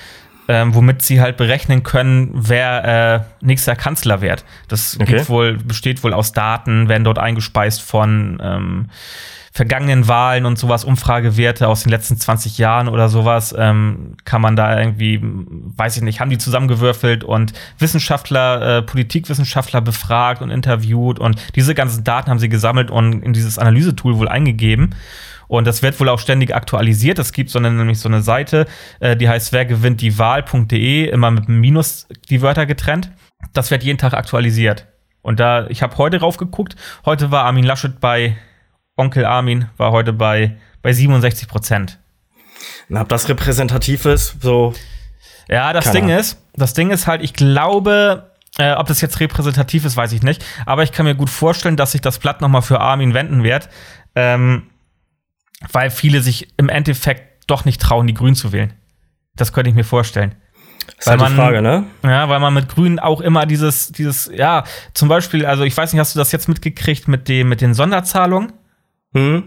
[0.49, 4.45] ähm, womit sie halt berechnen können, wer äh, nächster Kanzler wird.
[4.69, 5.23] Das okay.
[5.29, 8.91] wohl, besteht wohl aus Daten, werden dort eingespeist von ähm,
[9.57, 14.57] vergangenen Wahlen und sowas, Umfragewerte aus den letzten 20 Jahren oder sowas, ähm, kann man
[14.57, 21.21] da irgendwie, weiß ich nicht, haben die zusammengewürfelt und Wissenschaftler, äh, Politikwissenschaftler befragt und interviewt
[21.21, 24.97] und diese ganzen Daten haben sie gesammelt und in dieses Analysetool wohl eingegeben.
[25.47, 27.21] Und das wird wohl auch ständig aktualisiert.
[27.21, 28.67] Es gibt so eine, nämlich so eine Seite,
[28.99, 33.13] äh, die heißt wer gewinnt die Wahl.de, immer mit einem Minus die Wörter getrennt.
[33.53, 34.89] Das wird jeden Tag aktualisiert.
[35.23, 36.75] Und da, ich habe heute raufgeguckt,
[37.07, 38.37] heute war Armin Laschet bei
[38.97, 41.99] Onkel Armin war heute bei, bei 67 Prozent.
[42.89, 44.75] Na, ob das repräsentativ ist, so.
[45.49, 49.85] Ja, das Ding ist, das Ding ist halt, ich glaube, äh, ob das jetzt repräsentativ
[49.85, 50.45] ist, weiß ich nicht.
[50.65, 53.69] Aber ich kann mir gut vorstellen, dass sich das Blatt nochmal für Armin wenden wird.
[54.15, 54.71] ähm,
[55.73, 58.73] weil viele sich im Endeffekt doch nicht trauen, die Grünen zu wählen.
[59.37, 60.35] Das könnte ich mir vorstellen.
[60.87, 61.85] Das ist halt man, die Frage, ne?
[62.03, 65.93] Ja, weil man mit Grünen auch immer dieses, dieses, ja, zum Beispiel, also ich weiß
[65.93, 68.53] nicht, hast du das jetzt mitgekriegt mit dem, mit den Sonderzahlungen?
[69.15, 69.45] Hm?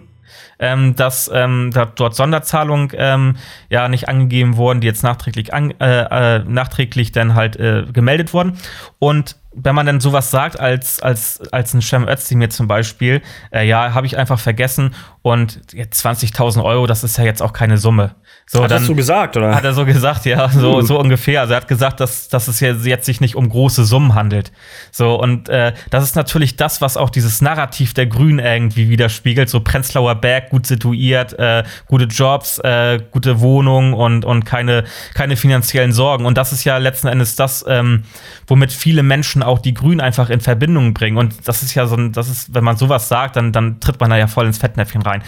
[0.60, 3.36] ähm, dass ähm, da dort Sonderzahlungen ähm,
[3.70, 8.34] ja nicht angegeben wurden, die jetzt nachträglich, an, äh, äh, nachträglich dann halt äh, gemeldet
[8.34, 8.58] wurden.
[9.00, 13.68] Und wenn man dann sowas sagt als, als, als ein Shem Özdemir zum Beispiel, äh,
[13.68, 18.16] ja, habe ich einfach vergessen und 20.000 Euro, das ist ja jetzt auch keine Summe.
[18.50, 19.54] So, Hat das so gesagt, oder?
[19.54, 21.42] Hat er so gesagt, ja, so, so ungefähr.
[21.42, 24.54] Also er hat gesagt, dass, dass es jetzt jetzt sich nicht um große Summen handelt.
[24.90, 29.50] So, und äh, das ist natürlich das, was auch dieses Narrativ der Grünen irgendwie widerspiegelt.
[29.50, 35.36] So Prenzlauer Berg, gut situiert, äh, gute Jobs, äh, gute Wohnung und, und keine, keine
[35.36, 36.26] finanziellen Sorgen.
[36.26, 38.04] Und das ist ja letzten Endes das, ähm,
[38.48, 41.18] womit viele Menschen auch die Grünen einfach in Verbindung bringen.
[41.18, 44.00] Und das ist ja so ein, das ist, wenn man sowas sagt, dann, dann tritt
[44.00, 45.22] man da ja voll ins Fettnäpfchen rein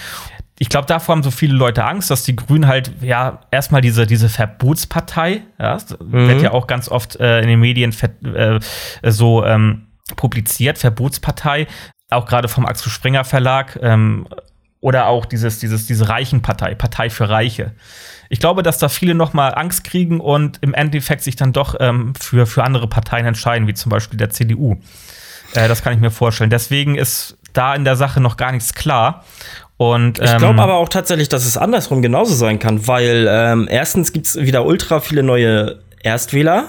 [0.61, 4.05] ich glaube, davor haben so viele Leute Angst, dass die Grünen halt, ja, erstmal diese,
[4.05, 8.59] diese Verbotspartei, ja, das wird ja auch ganz oft äh, in den Medien äh,
[9.03, 9.87] so ähm,
[10.17, 11.67] publiziert, Verbotspartei,
[12.09, 14.27] auch gerade vom Axel Springer Verlag, ähm,
[14.81, 17.73] oder auch dieses, dieses, diese Reichenpartei, Partei für Reiche.
[18.29, 21.75] Ich glaube, dass da viele noch mal Angst kriegen und im Endeffekt sich dann doch
[21.79, 24.77] ähm, für, für andere Parteien entscheiden, wie zum Beispiel der CDU.
[25.53, 26.49] Äh, das kann ich mir vorstellen.
[26.49, 29.25] Deswegen ist da in der Sache noch gar nichts klar.
[29.79, 33.65] Und, Ich ähm, glaube aber auch tatsächlich, dass es andersrum genauso sein kann, weil ähm,
[33.71, 36.65] erstens gibt's wieder ultra viele neue Erstwähler.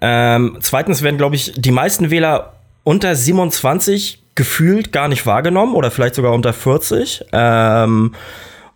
[0.00, 2.52] Ähm, zweitens werden, glaube ich, die meisten Wähler
[2.84, 7.24] unter 27 gefühlt gar nicht wahrgenommen oder vielleicht sogar unter 40.
[7.32, 8.14] Ähm,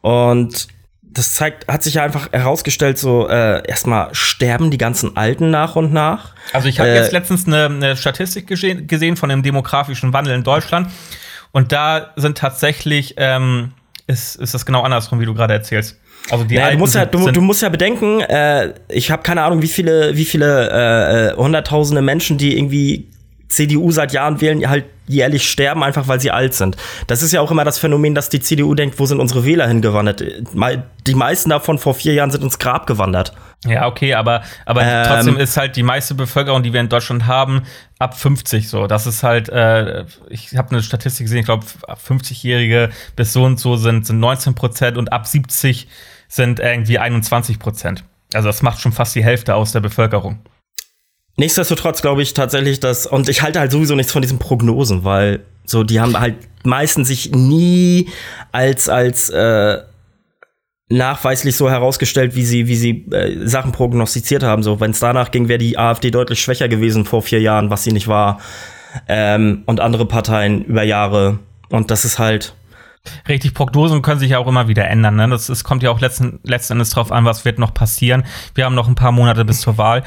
[0.01, 0.67] und
[1.03, 5.77] das zeigt, hat sich ja einfach herausgestellt, so äh, erstmal sterben die ganzen Alten nach
[5.77, 6.33] und nach.
[6.53, 10.35] Also ich habe Äh, jetzt letztens eine, eine Statistik gesehen, gesehen von dem demografischen Wandel
[10.35, 10.89] in Deutschland.
[11.57, 13.73] Und da sind tatsächlich, ähm,
[14.07, 15.99] ist, ist das genau andersrum, wie du gerade erzählst.
[16.31, 19.23] Also die Naja, du musst ja, sind, du, du musst ja bedenken, äh, ich habe
[19.23, 23.09] keine Ahnung, wie viele, wie viele äh, äh, hunderttausende Menschen, die irgendwie
[23.49, 26.77] CDU seit Jahren wählen, halt jährlich sterben, einfach weil sie alt sind.
[27.07, 29.67] Das ist ja auch immer das Phänomen, dass die CDU denkt, wo sind unsere Wähler
[29.67, 30.23] hingewandert?
[30.53, 33.33] Mei- Die meisten davon vor vier Jahren sind ins Grab gewandert.
[33.65, 37.27] Ja, okay, aber, aber Ähm, trotzdem ist halt die meiste Bevölkerung, die wir in Deutschland
[37.27, 37.63] haben,
[37.99, 38.87] ab 50 so.
[38.87, 43.45] Das ist halt, äh, ich habe eine Statistik gesehen, ich glaube, ab 50-Jährige bis so
[43.45, 45.89] und so sind, sind 19 Prozent und ab 70
[46.29, 48.05] sind irgendwie 21 Prozent.
[48.35, 50.41] Also das macht schon fast die Hälfte aus der Bevölkerung.
[51.37, 55.41] Nichtsdestotrotz glaube ich tatsächlich, dass, und ich halte halt sowieso nichts von diesen Prognosen, weil
[55.65, 58.11] so, die haben halt meistens sich nie
[58.53, 59.79] als, als äh,
[60.89, 64.63] nachweislich so herausgestellt, wie sie, wie sie äh, Sachen prognostiziert haben.
[64.63, 67.85] So, wenn es danach ging, wäre die AfD deutlich schwächer gewesen vor vier Jahren, was
[67.85, 68.39] sie nicht war.
[69.09, 71.39] Ähm, und andere Parteien über Jahre.
[71.69, 72.55] Und das ist halt.
[73.29, 75.17] Richtig, Prognosen können sich ja auch immer wieder ändern.
[75.17, 75.29] Ne?
[75.29, 78.25] Das, es kommt ja auch letzten, letzten Endes drauf an, was wird noch passieren.
[78.55, 80.03] Wir haben noch ein paar Monate bis zur Wahl.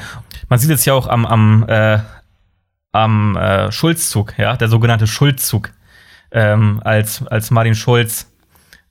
[0.48, 1.98] Man sieht es ja auch am, am, äh,
[2.92, 5.70] am äh, Schulzzug, ja, der sogenannte Schulzzug,
[6.30, 8.30] ähm, als, als Martin Schulz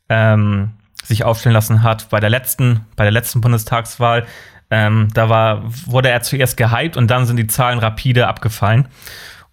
[0.08, 0.72] ähm,
[1.10, 4.26] sich aufstellen lassen hat bei der letzten, bei der letzten Bundestagswahl.
[4.72, 8.88] Ähm, da war, wurde er zuerst gehypt und dann sind die Zahlen rapide abgefallen.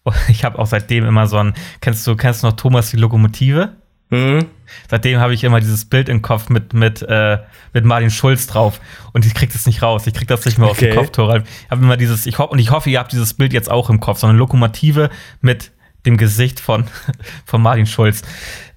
[0.04, 2.96] Und ich habe auch seitdem immer so ein, kennst du, kennst du noch Thomas die
[2.96, 3.70] Lokomotive?
[4.10, 4.46] Hm,
[4.88, 7.38] Seitdem habe ich immer dieses Bild im Kopf mit, mit, äh,
[7.72, 8.80] mit Martin Schulz drauf.
[9.12, 10.06] Und ich krieg das nicht raus.
[10.06, 10.90] Ich krieg das nicht mehr aus Okay.
[10.90, 11.42] dem Kopf, Thoralf.
[11.64, 13.98] Ich habe immer dieses, ich und ich hoffe, ihr habt dieses Bild jetzt auch im
[13.98, 15.72] Kopf, so eine Lokomotive mit
[16.06, 16.84] dem Gesicht von,
[17.44, 18.22] von Martin Schulz.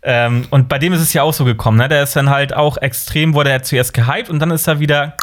[0.02, 1.88] Ähm, und bei dem ist es ja auch so gekommen, ne?
[1.88, 5.16] Der ist dann halt auch extrem, wurde er zuerst gehypt und dann ist er wieder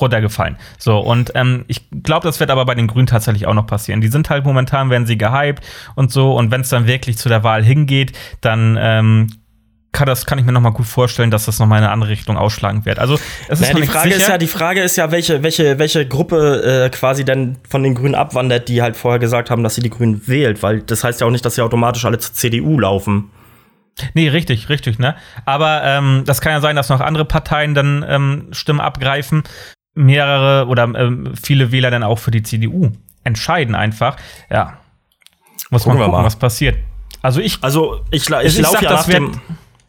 [0.00, 0.56] runtergefallen.
[0.78, 4.00] So, und ähm, ich glaube, das wird aber bei den Grünen tatsächlich auch noch passieren.
[4.00, 5.64] Die sind halt momentan, werden sie gehypt
[5.96, 6.34] und so.
[6.36, 9.28] Und wenn es dann wirklich zu der Wahl hingeht, dann ähm,
[9.98, 11.92] kann, das, kann ich mir noch mal gut vorstellen, dass das noch mal in eine
[11.92, 12.98] andere Richtung ausschlagen wird.
[12.98, 13.18] Also,
[13.48, 14.16] es ist Naja, noch die Frage sicher.
[14.22, 17.94] ist ja, die Frage ist ja, welche, welche, welche Gruppe äh, quasi denn von den
[17.94, 21.20] Grünen abwandert, die halt vorher gesagt haben, dass sie die Grünen wählt, weil das heißt
[21.20, 23.30] ja auch nicht, dass sie automatisch alle zur CDU laufen.
[24.14, 25.16] Nee, richtig, richtig, ne?
[25.44, 29.42] Aber ähm, das kann ja sein, dass noch andere Parteien dann ähm, Stimmen abgreifen.
[29.94, 32.92] Mehrere oder ähm, viele Wähler dann auch für die CDU
[33.24, 34.16] entscheiden einfach.
[34.48, 34.78] Ja.
[35.70, 36.78] Muss Gucken man gucken, was passiert.
[37.20, 39.40] Also ich, Also ich, la- ich, ich laufe sag, ja nach dem.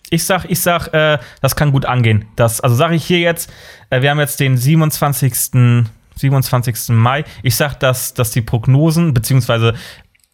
[0.10, 2.26] Ich sag, ich sag, äh, das kann gut angehen.
[2.36, 3.52] Das, also sage ich hier jetzt,
[3.90, 5.86] äh, wir haben jetzt den 27.
[6.16, 6.90] 27.
[6.90, 7.24] Mai.
[7.44, 9.74] Ich sag, dass, dass die Prognosen, beziehungsweise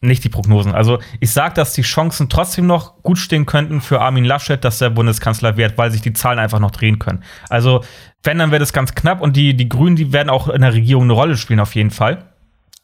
[0.02, 0.74] nicht die Prognosen.
[0.74, 4.80] Also ich sag, dass die Chancen trotzdem noch gut stehen könnten für Armin Laschet, dass
[4.80, 7.24] der Bundeskanzler wird, weil sich die Zahlen einfach noch drehen können.
[7.50, 7.84] Also
[8.24, 10.74] wenn, dann wird es ganz knapp und die, die Grünen, die werden auch in der
[10.74, 12.26] Regierung eine Rolle spielen auf jeden Fall.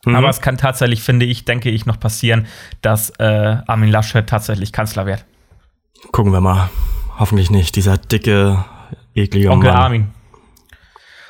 [0.06, 0.16] Mhm.
[0.16, 2.48] Aber es kann tatsächlich, finde ich, denke ich, noch passieren,
[2.82, 5.26] dass äh, Armin Laschet tatsächlich Kanzler wird.
[6.12, 6.70] Gucken wir mal.
[7.18, 7.76] Hoffentlich nicht.
[7.76, 8.64] Dieser dicke,
[9.14, 9.82] eklige Onkel Mann.
[9.82, 10.12] Armin.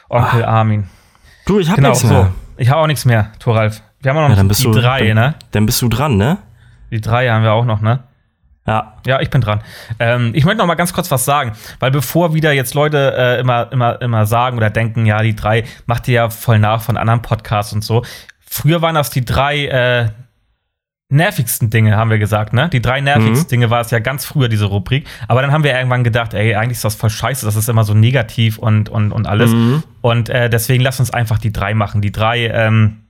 [0.10, 0.90] Onkel Armin.
[1.46, 2.14] Du, ich hab Genau, nichts so.
[2.14, 2.32] mehr.
[2.58, 3.82] Ich habe auch nichts mehr, Thoralf.
[4.02, 5.36] Wir haben auch noch Ja, dann die du drei, dann, ne?
[5.52, 6.38] Dann bist du dran, ne?
[6.92, 8.04] Die drei haben wir auch noch, ne?
[8.68, 8.98] Ja.
[9.06, 9.62] Ja, ich bin dran.
[10.00, 13.40] Ähm, ich möchte noch mal ganz kurz was sagen, weil bevor wieder jetzt Leute äh,
[13.40, 16.98] immer, immer, immer sagen oder denken, ja, die drei macht ihr ja voll nach von
[16.98, 18.04] anderen Podcasts und so.
[18.40, 20.10] Früher waren das die drei äh,
[21.12, 22.70] nervigsten Dinge, haben wir gesagt, ne?
[22.70, 23.50] Die drei nervigsten Mhm.
[23.50, 25.06] Dinge war es ja ganz früher, diese Rubrik.
[25.28, 27.84] Aber dann haben wir irgendwann gedacht, ey, eigentlich ist das voll scheiße, das ist immer
[27.84, 29.52] so negativ und, und, und alles.
[29.52, 29.84] Mhm.
[30.00, 32.02] Und äh, deswegen lass uns einfach die drei machen.
[32.02, 33.02] Die drei ähm,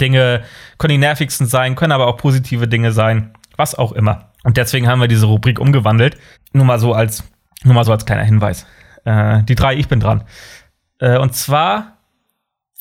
[0.00, 0.42] Dinge
[0.78, 4.32] können die nervigsten sein, können aber auch positive Dinge sein, was auch immer.
[4.44, 6.16] Und deswegen haben wir diese Rubrik umgewandelt.
[6.54, 7.24] Nur mal so als,
[7.62, 8.66] nur mal so als kleiner Hinweis.
[9.04, 10.24] Äh, die drei, ich bin dran.
[10.98, 11.98] Äh, und zwar,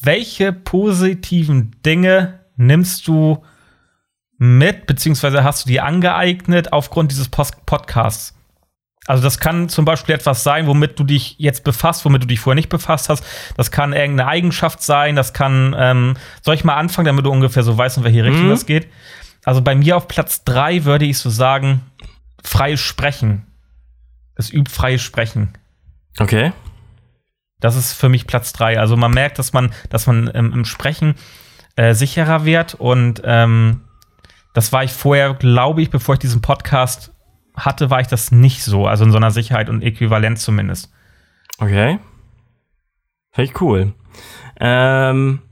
[0.01, 3.43] welche positiven Dinge nimmst du
[4.38, 8.33] mit, beziehungsweise hast du dir angeeignet aufgrund dieses Post Podcasts?
[9.07, 12.41] Also das kann zum Beispiel etwas sein, womit du dich jetzt befasst, womit du dich
[12.41, 13.23] vorher nicht befasst hast.
[13.55, 15.15] Das kann irgendeine Eigenschaft sein.
[15.15, 18.47] Das kann, ähm, soll ich mal anfangen, damit du ungefähr so weißt, in welche Richtung
[18.47, 18.49] Mhm.
[18.49, 18.88] das geht?
[19.45, 21.81] Also bei mir auf Platz drei würde ich so sagen,
[22.43, 23.47] freies Sprechen.
[24.35, 25.53] Es übt freies Sprechen.
[26.19, 26.51] Okay.
[27.61, 28.77] Das ist für mich Platz drei.
[28.77, 31.15] Also man merkt, dass man, dass man ähm, im Sprechen
[31.77, 33.81] äh, sicherer wird und ähm,
[34.57, 37.13] das war ich vorher, glaube ich, bevor ich diesen Podcast
[37.55, 38.87] hatte, war ich das nicht so.
[38.87, 40.91] Also in so einer Sicherheit und Äquivalenz zumindest.
[41.59, 41.99] Okay.
[43.29, 43.93] Finde ich cool.
[44.59, 45.43] Ähm,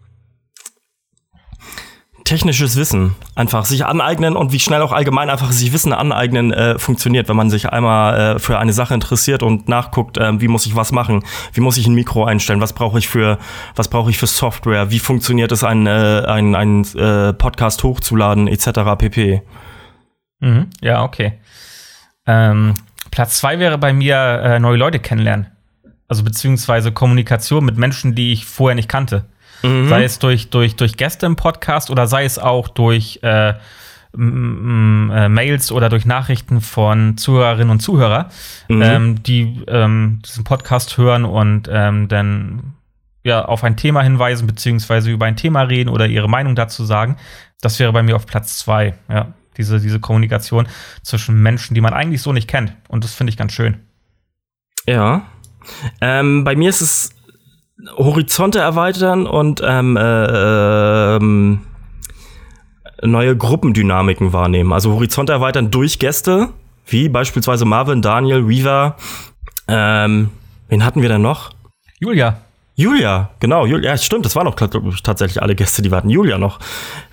[2.26, 3.16] technisches Wissen.
[3.36, 7.38] Einfach sich aneignen und wie schnell auch allgemein einfach sich Wissen aneignen äh, funktioniert, wenn
[7.38, 10.92] man sich einmal äh, für eine Sache interessiert und nachguckt, äh, wie muss ich was
[10.92, 11.24] machen,
[11.54, 13.38] wie muss ich ein Mikro einstellen, was brauche ich für,
[13.76, 18.48] was brauche ich für Software, wie funktioniert es, ein, äh, ein, ein äh, Podcast hochzuladen,
[18.48, 18.98] etc.
[18.98, 19.42] pp.
[20.40, 20.68] Mhm.
[20.82, 21.40] Ja, okay.
[22.26, 22.74] Ähm,
[23.12, 25.48] Platz zwei wäre bei mir äh, neue Leute kennenlernen.
[26.08, 29.26] Also beziehungsweise Kommunikation mit Menschen, die ich vorher nicht kannte.
[29.68, 29.90] Mhm.
[29.90, 33.54] Sei es durch, durch, durch Gäste im Podcast oder sei es auch durch äh, äh,
[34.18, 38.30] Mails oder durch Nachrichten von Zuhörerinnen und Zuhörer,
[38.70, 38.82] Mhm.
[38.82, 42.74] ähm, die ähm, diesen Podcast hören und ähm, dann
[43.24, 47.18] ja auf ein Thema hinweisen, beziehungsweise über ein Thema reden oder ihre Meinung dazu sagen.
[47.62, 49.34] Das wäre bei mir auf Platz zwei, ja.
[49.58, 50.68] Diese, diese Kommunikation
[51.02, 52.74] zwischen Menschen, die man eigentlich so nicht kennt.
[52.90, 53.78] Und das finde ich ganz schön.
[54.86, 55.26] Ja.
[56.02, 57.15] Ähm, bei mir ist es
[57.98, 61.62] Horizonte erweitern und ähm, äh, ähm,
[63.04, 64.72] neue Gruppendynamiken wahrnehmen.
[64.74, 66.50] Also Horizonte erweitern durch Gäste,
[66.86, 68.96] wie beispielsweise Marvin, Daniel, Weaver.
[69.68, 70.30] Ähm,
[70.70, 71.52] wen hatten wir denn noch?
[72.00, 72.38] Julia,
[72.78, 76.10] Julia, genau, Julia, ja, stimmt, das waren ich, tatsächlich alle Gäste, die warten.
[76.10, 76.60] Julia noch.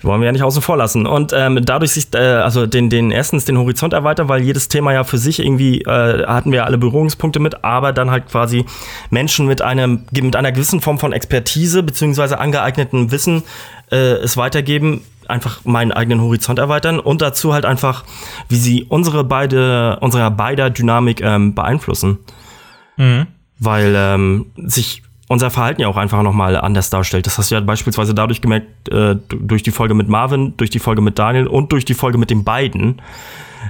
[0.01, 1.05] Wollen wir ja nicht außen vor lassen.
[1.05, 4.91] Und ähm, dadurch sich, äh, also den, den erstens den Horizont erweitern, weil jedes Thema
[4.91, 8.65] ja für sich irgendwie, äh, hatten wir alle Berührungspunkte mit, aber dann halt quasi
[9.09, 13.43] Menschen mit einem, mit einer gewissen Form von Expertise beziehungsweise angeeignetem Wissen
[13.89, 18.03] äh, es weitergeben, einfach meinen eigenen Horizont erweitern und dazu halt einfach,
[18.49, 22.19] wie sie unsere beide, unsere beider Dynamik ähm, beeinflussen
[22.95, 23.25] Mhm.
[23.57, 25.01] weil ähm, sich
[25.33, 27.25] unser Verhalten ja auch einfach nochmal anders darstellt.
[27.25, 30.79] Das hast du ja beispielsweise dadurch gemerkt, äh, durch die Folge mit Marvin, durch die
[30.79, 33.01] Folge mit Daniel und durch die Folge mit den beiden.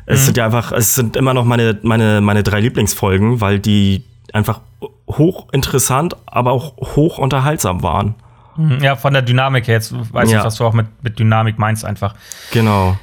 [0.06, 4.04] Es sind ja einfach, es sind immer noch meine, meine, meine drei Lieblingsfolgen, weil die
[4.34, 4.60] einfach
[5.08, 8.16] hochinteressant, aber auch hoch unterhaltsam waren.
[8.58, 8.80] Mhm.
[8.84, 9.76] Ja, von der Dynamik her.
[9.76, 10.40] Jetzt weiß Ja.
[10.40, 12.16] ich, was du auch mit, mit Dynamik meinst einfach.
[12.52, 12.98] Genau.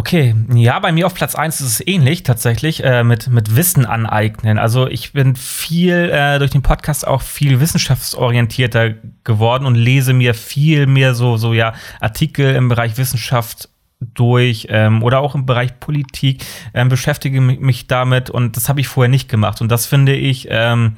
[0.00, 3.84] Okay, ja, bei mir auf Platz 1 ist es ähnlich tatsächlich äh, mit, mit Wissen
[3.84, 4.58] aneignen.
[4.58, 8.94] Also ich bin viel äh, durch den Podcast auch viel wissenschaftsorientierter
[9.24, 13.68] geworden und lese mir viel mehr so, so ja, Artikel im Bereich Wissenschaft
[14.00, 18.80] durch ähm, oder auch im Bereich Politik, ähm, beschäftige mi- mich damit und das habe
[18.80, 19.60] ich vorher nicht gemacht.
[19.60, 20.96] Und das finde ich ähm,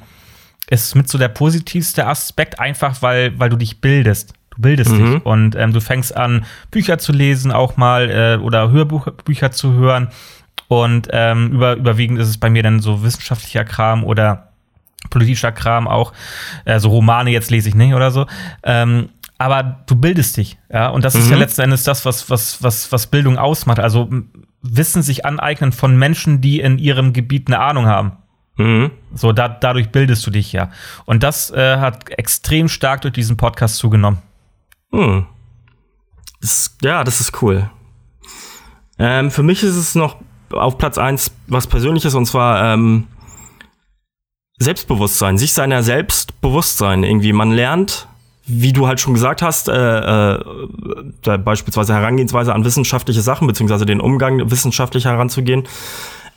[0.69, 4.33] ist mit so der positivste Aspekt, einfach weil, weil du dich bildest.
[4.55, 4.97] Du bildest Mhm.
[5.15, 9.73] dich und ähm, du fängst an, Bücher zu lesen, auch mal äh, oder Hörbücher zu
[9.73, 10.09] hören.
[10.67, 14.49] Und ähm, über, überwiegend ist es bei mir dann so wissenschaftlicher Kram oder
[15.09, 16.13] politischer Kram auch.
[16.65, 18.25] Äh, so Romane jetzt lese ich nicht oder so.
[18.63, 20.87] Ähm, aber du bildest dich, ja.
[20.87, 21.41] Und das ist ja Mhm.
[21.41, 23.79] letzten Endes das, was, was, was, was Bildung ausmacht.
[23.79, 24.09] Also
[24.65, 28.13] Wissen sich aneignen von Menschen, die in ihrem Gebiet eine Ahnung haben.
[28.55, 28.91] Mhm.
[29.13, 30.69] So, da, dadurch bildest du dich ja.
[31.03, 34.19] Und das äh, hat extrem stark durch diesen Podcast zugenommen.
[34.93, 35.25] Hm.
[36.39, 37.69] Das ja, das ist cool.
[38.99, 40.17] Ähm, für mich ist es noch
[40.51, 43.07] auf Platz eins was Persönliches und zwar ähm,
[44.59, 47.03] Selbstbewusstsein, sich seiner selbst bewusst sein.
[47.03, 48.07] Irgendwie, man lernt,
[48.45, 53.99] wie du halt schon gesagt hast, äh, äh, beispielsweise Herangehensweise an wissenschaftliche Sachen, beziehungsweise den
[53.99, 55.63] Umgang wissenschaftlich heranzugehen.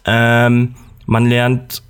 [0.07, 1.83] Ähm, man lernt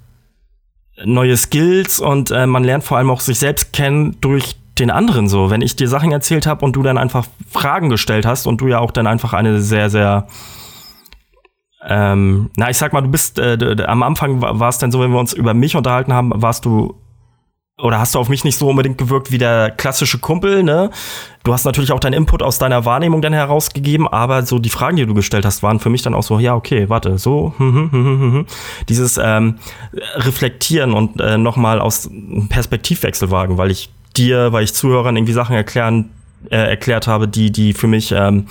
[1.05, 5.29] neue Skills und äh, man lernt vor allem auch sich selbst kennen durch den anderen
[5.29, 5.51] so.
[5.51, 8.69] Wenn ich dir Sachen erzählt habe und du dann einfach Fragen gestellt hast und du
[8.69, 10.27] ja auch dann einfach eine sehr, sehr
[11.89, 15.13] ähm, na, ich sag mal, du bist äh, am Anfang war es dann so, wenn
[15.13, 16.97] wir uns über mich unterhalten haben, warst du
[17.79, 20.91] oder hast du auf mich nicht so unbedingt gewirkt wie der klassische Kumpel, ne?
[21.45, 24.97] Du hast natürlich auch deinen Input aus deiner Wahrnehmung dann herausgegeben, aber so die Fragen,
[24.97, 27.75] die du gestellt hast, waren für mich dann auch so, ja, okay, warte, so, hm,
[27.75, 28.47] hm, hm,
[28.89, 29.59] dieses ähm,
[30.15, 32.11] Reflektieren und äh, nochmal aus
[32.49, 36.11] Perspektivwechsel wagen, weil ich dir, weil ich Zuhörern irgendwie Sachen erklären,
[36.51, 38.47] äh, erklärt habe, die, die für mich ähm,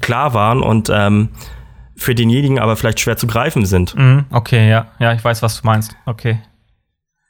[0.00, 1.30] klar waren und ähm,
[1.96, 3.94] für denjenigen aber vielleicht schwer zu greifen sind.
[3.96, 5.96] Mhm, okay, ja, ja, ich weiß, was du meinst.
[6.06, 6.40] Okay.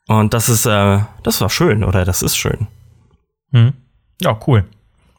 [0.07, 2.05] Und das ist, äh, das war schön, oder?
[2.05, 2.67] Das ist schön.
[3.51, 3.73] Mhm.
[4.21, 4.65] Ja, cool.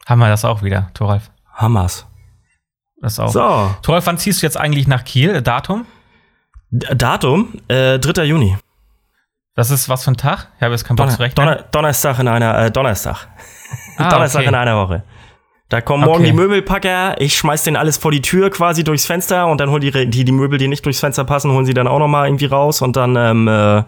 [0.06, 1.30] Haben wir das auch wieder, Thoralf.
[1.54, 2.06] Hammers.
[3.00, 3.28] Das auch.
[3.28, 3.74] So.
[3.82, 5.42] Thoralf, wann ziehst du jetzt eigentlich nach Kiel?
[5.42, 5.86] Datum?
[6.70, 7.54] D Datum?
[7.68, 8.24] Äh, 3.
[8.24, 8.56] Juni.
[9.54, 10.48] Das ist was für ein Tag?
[10.56, 11.46] Ich habe jetzt keinen Bock Donner zu rechnen.
[11.46, 13.28] Donner Donnerstag in einer, äh, Donnerstag.
[13.98, 14.48] Ah, Donnerstag okay.
[14.48, 15.02] in einer Woche.
[15.68, 16.30] Da kommen morgen Okay.
[16.30, 19.82] die Möbelpacker, ich schmeiß denen alles vor die Tür quasi durchs Fenster und dann holen
[19.82, 22.26] die, die, die Möbel, die nicht durchs Fenster passen, holen sie dann auch noch mal
[22.26, 23.82] irgendwie raus und dann ähm, äh,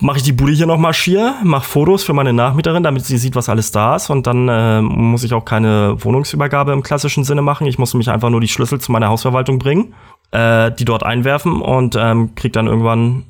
[0.00, 3.16] mache ich die Bude hier noch mal schier, mach Fotos für meine Nachmieterin, damit sie
[3.16, 7.24] sieht, was alles da ist und dann äh, muss ich auch keine Wohnungsübergabe im klassischen
[7.24, 7.66] Sinne machen.
[7.66, 9.94] Ich muss mich einfach nur die Schlüssel zu meiner Hausverwaltung bringen,
[10.32, 13.22] äh, die dort einwerfen und ähm, krieg dann irgendwann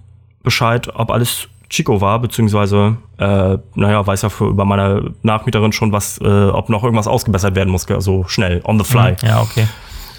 [0.47, 5.91] Bescheid, ob alles Chico war, beziehungsweise, äh, naja, weiß ja für, über meine Nachmieterin schon,
[5.91, 9.17] was, äh, ob noch irgendwas ausgebessert werden muss, so schnell, on the fly.
[9.21, 9.29] Mhm.
[9.29, 9.67] Ja, okay.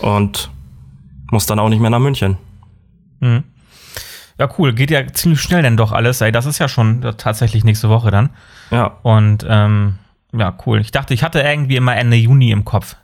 [0.02, 0.52] Und
[1.32, 2.38] muss dann auch nicht mehr nach München.
[3.22, 3.46] Mhm.
[4.38, 4.74] Ja, cool.
[4.74, 6.20] Geht ja ziemlich schnell denn doch alles.
[6.20, 8.30] Ey, das ist ja schon tatsächlich nächste Woche dann.
[8.70, 8.98] Ja.
[9.02, 9.96] Und ähm,
[10.34, 10.82] ja, cool.
[10.82, 12.98] Ich dachte, ich hatte irgendwie immer Ende Juni im Kopf.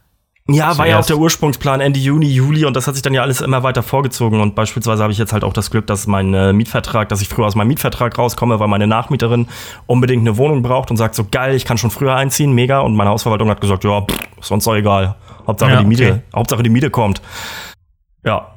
[0.50, 3.22] Ja, war ja auch der Ursprungsplan Ende Juni, Juli und das hat sich dann ja
[3.22, 6.34] alles immer weiter vorgezogen und beispielsweise habe ich jetzt halt auch das Glück, dass mein
[6.34, 9.48] äh, Mietvertrag, dass ich früher aus meinem Mietvertrag rauskomme, weil meine Nachmieterin
[9.86, 12.94] unbedingt eine Wohnung braucht und sagt so geil, ich kann schon früher einziehen, mega und
[12.96, 15.16] meine Hausverwaltung hat gesagt, ja, pff, uns doch egal.
[15.48, 16.22] Hauptsache Ja, die Miete, okay.
[16.36, 17.22] Hauptsache die Miete kommt.
[18.26, 18.50] Ja.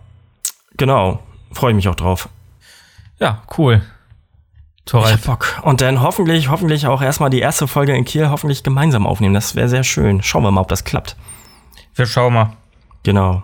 [0.76, 1.20] Genau,
[1.52, 2.28] freue ich mich auch drauf.
[3.20, 3.82] Ja, cool.
[4.86, 5.24] Ich hab.
[5.24, 5.60] Bock.
[5.62, 9.34] Und dann hoffentlich, hoffentlich auch erstmal die erste Folge in Kiel hoffentlich gemeinsam aufnehmen.
[9.34, 10.22] Das wäre sehr schön.
[10.22, 11.16] Schauen wir mal, ob das klappt.
[11.96, 12.52] Wir schauen mal.
[13.02, 13.42] Genau.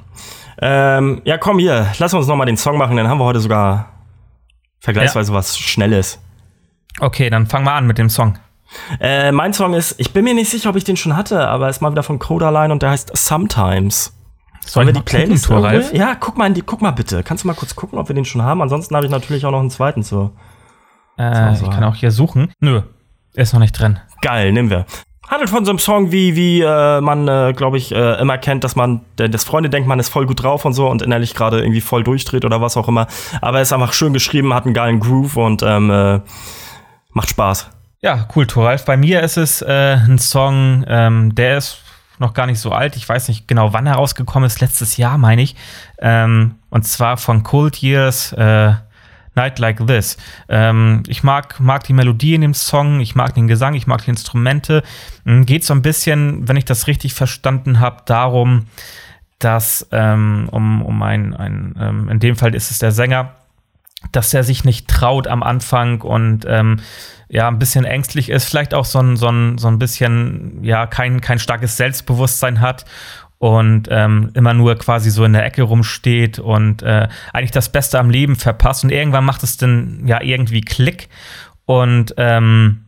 [0.61, 3.41] Ähm, ja, komm hier, lass uns noch mal den Song machen, dann haben wir heute
[3.41, 3.89] sogar
[4.81, 6.21] vergleichsweise was Schnelles.
[7.01, 8.39] Okay, dann fangen wir an mit dem Song.
[9.01, 11.69] Äh, mein Song ist, ich bin mir nicht sicher, ob ich den schon hatte, aber
[11.69, 14.17] ist mal wieder von Codaline und der heißt Sometimes.
[14.65, 15.87] Soll wir die gucken, Playlist Thoralf?
[15.93, 17.23] irgendwo- Ja, guck mal, in die, guck mal bitte.
[17.25, 18.63] Kannst du mal kurz gucken, ob wir den schon haben?
[18.63, 20.31] Ansonsten habe ich natürlich auch noch einen zweiten zu.
[21.19, 22.53] Äh, ich kann auch hier suchen.
[22.61, 22.83] Nö,
[23.35, 23.99] ist noch nicht drin.
[24.23, 24.87] Geil, nehmen wir.
[25.33, 28.64] Handelt von so einem Song, wie, wie äh, man, äh, glaube ich, äh, immer kennt,
[28.64, 31.35] dass man, der, das Freunde denkt, man ist voll gut drauf und so und innerlich
[31.35, 33.07] gerade irgendwie voll durchdreht oder was auch immer.
[33.41, 36.20] Aber er ist einfach schön geschrieben, hat einen geilen Groove und ähm, äh,
[37.14, 37.70] macht Spaß.
[38.03, 38.85] Ja, cool, Thoralf.
[38.85, 41.78] Bei mir ist es äh, ein Song, ähm, der ist
[42.18, 42.97] noch gar nicht so alt.
[42.97, 44.61] Ich weiß nicht genau, wann er rausgekommen ist.
[44.61, 45.57] Letztes Jahr, meine ich.
[45.99, 48.74] Ähm, und zwar von Cold Years, äh,
[49.35, 50.16] Night Like This.
[50.49, 54.05] Ähm, ich mag, mag die Melodie in dem Song, ich mag den Gesang, ich mag
[54.05, 54.83] die Instrumente.
[55.26, 58.66] Ähm, Geht so ein bisschen, wenn ich das richtig verstanden habe, darum,
[59.39, 63.33] dass ähm, um, um ein, ein ähm, in dem Fall ist es der Sänger,
[64.12, 66.80] dass er sich nicht traut am Anfang und ähm,
[67.28, 70.87] ja, ein bisschen ängstlich ist, vielleicht auch so ein, so ein, so ein bisschen, ja,
[70.87, 72.85] kein, kein starkes Selbstbewusstsein hat
[73.43, 77.99] und ähm, immer nur quasi so in der Ecke rumsteht und äh, eigentlich das Beste
[77.99, 78.84] am Leben verpasst.
[78.84, 81.09] Und irgendwann macht es dann ja irgendwie Klick
[81.64, 82.84] und ähm,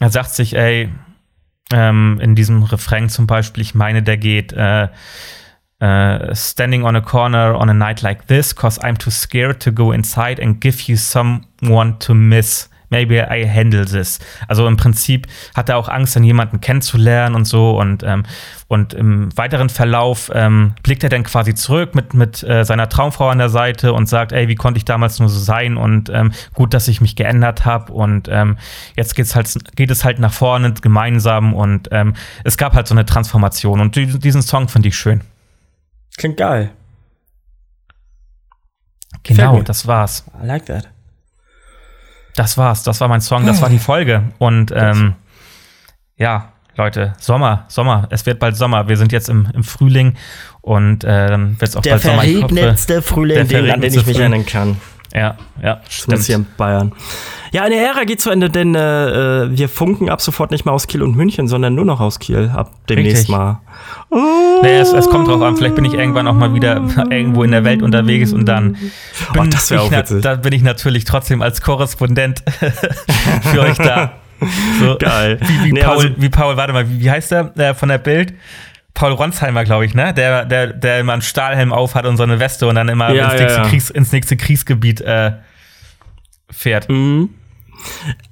[0.00, 0.88] er sagt sich, ey,
[1.72, 4.88] ähm, in diesem Refrain zum Beispiel, ich meine, der geht, äh,
[5.80, 9.70] uh, standing on a corner on a night like this, cause I'm too scared to
[9.70, 12.68] go inside and give you someone to miss.
[12.92, 14.18] Maybe I handle this.
[14.48, 17.70] Also im Prinzip hat er auch Angst, dann jemanden kennenzulernen und so.
[17.78, 18.24] Und, ähm,
[18.68, 23.30] und im weiteren Verlauf ähm, blickt er dann quasi zurück mit, mit äh, seiner Traumfrau
[23.30, 25.78] an der Seite und sagt, ey, wie konnte ich damals nur so sein?
[25.78, 27.94] Und ähm, gut, dass ich mich geändert habe.
[27.94, 28.58] Und ähm,
[28.94, 31.54] jetzt geht's halt, geht es halt nach vorne gemeinsam.
[31.54, 32.12] Und ähm,
[32.44, 33.80] es gab halt so eine Transformation.
[33.80, 35.22] Und die, diesen Song finde ich schön.
[36.18, 36.72] Klingt geil.
[39.22, 40.24] Genau, das war's.
[40.42, 40.88] I like that.
[42.36, 42.82] Das war's.
[42.82, 44.22] Das war mein Song, das war die Folge.
[44.38, 45.14] Und ähm,
[46.16, 48.06] ja, Leute, Sommer, Sommer.
[48.10, 48.88] Es wird bald Sommer.
[48.88, 50.14] Wir sind jetzt im, im Frühling
[50.62, 52.22] und äh, dann wird es auch Der bald Sommer.
[52.22, 54.76] Hoffe- verregnetste Frühling, der den, an den ich mich erinnern kann.
[55.14, 56.22] Ja, ja, stimmt.
[56.22, 56.92] hier in Bayern.
[57.52, 60.72] Ja, eine Ära geht zu Ende, denn äh, äh, wir funken ab sofort nicht mehr
[60.72, 63.36] aus Kiel und München, sondern nur noch aus Kiel ab demnächst Richtig.
[63.36, 63.60] mal.
[64.08, 64.60] Oh.
[64.62, 67.50] Naja, es, es, kommt drauf an, vielleicht bin ich irgendwann auch mal wieder irgendwo in
[67.50, 68.76] der Welt unterwegs und dann
[69.28, 72.42] oh, bin, oh, ich, da bin ich natürlich trotzdem als Korrespondent
[73.42, 74.12] für euch da.
[74.80, 75.38] So, Geil.
[75.40, 77.88] Wie, wie, nee, Paul, also, wie Paul, warte mal, wie, wie heißt der äh, von
[77.88, 78.34] der Bild?
[78.94, 80.12] Paul Ronsheimer, glaube ich, ne?
[80.14, 83.12] Der, der, der immer einen Stahlhelm auf hat und so eine Weste und dann immer
[83.12, 83.68] ja, ins, nächste ja, ja.
[83.68, 85.32] Kriegs-, ins, nächste Kriegsgebiet äh,
[86.50, 86.88] fährt.
[86.88, 87.30] Mhm.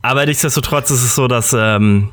[0.02, 2.10] Aber nichtsdestotrotz ist es so, dass ähm,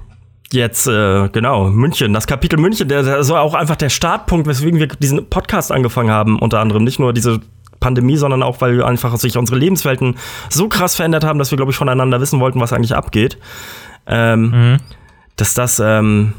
[0.51, 4.79] jetzt, äh, genau, München, das Kapitel München, der, der soll auch einfach der Startpunkt, weswegen
[4.79, 6.83] wir diesen Podcast angefangen haben, unter anderem.
[6.83, 7.41] Nicht nur diese
[7.79, 10.15] Pandemie, sondern auch, weil einfach sich unsere Lebenswelten
[10.49, 13.37] so krass verändert haben, dass wir, glaube ich, voneinander wissen wollten, was eigentlich abgeht.
[14.07, 14.77] Ähm, mhm.
[15.35, 16.33] Dass das, ähm,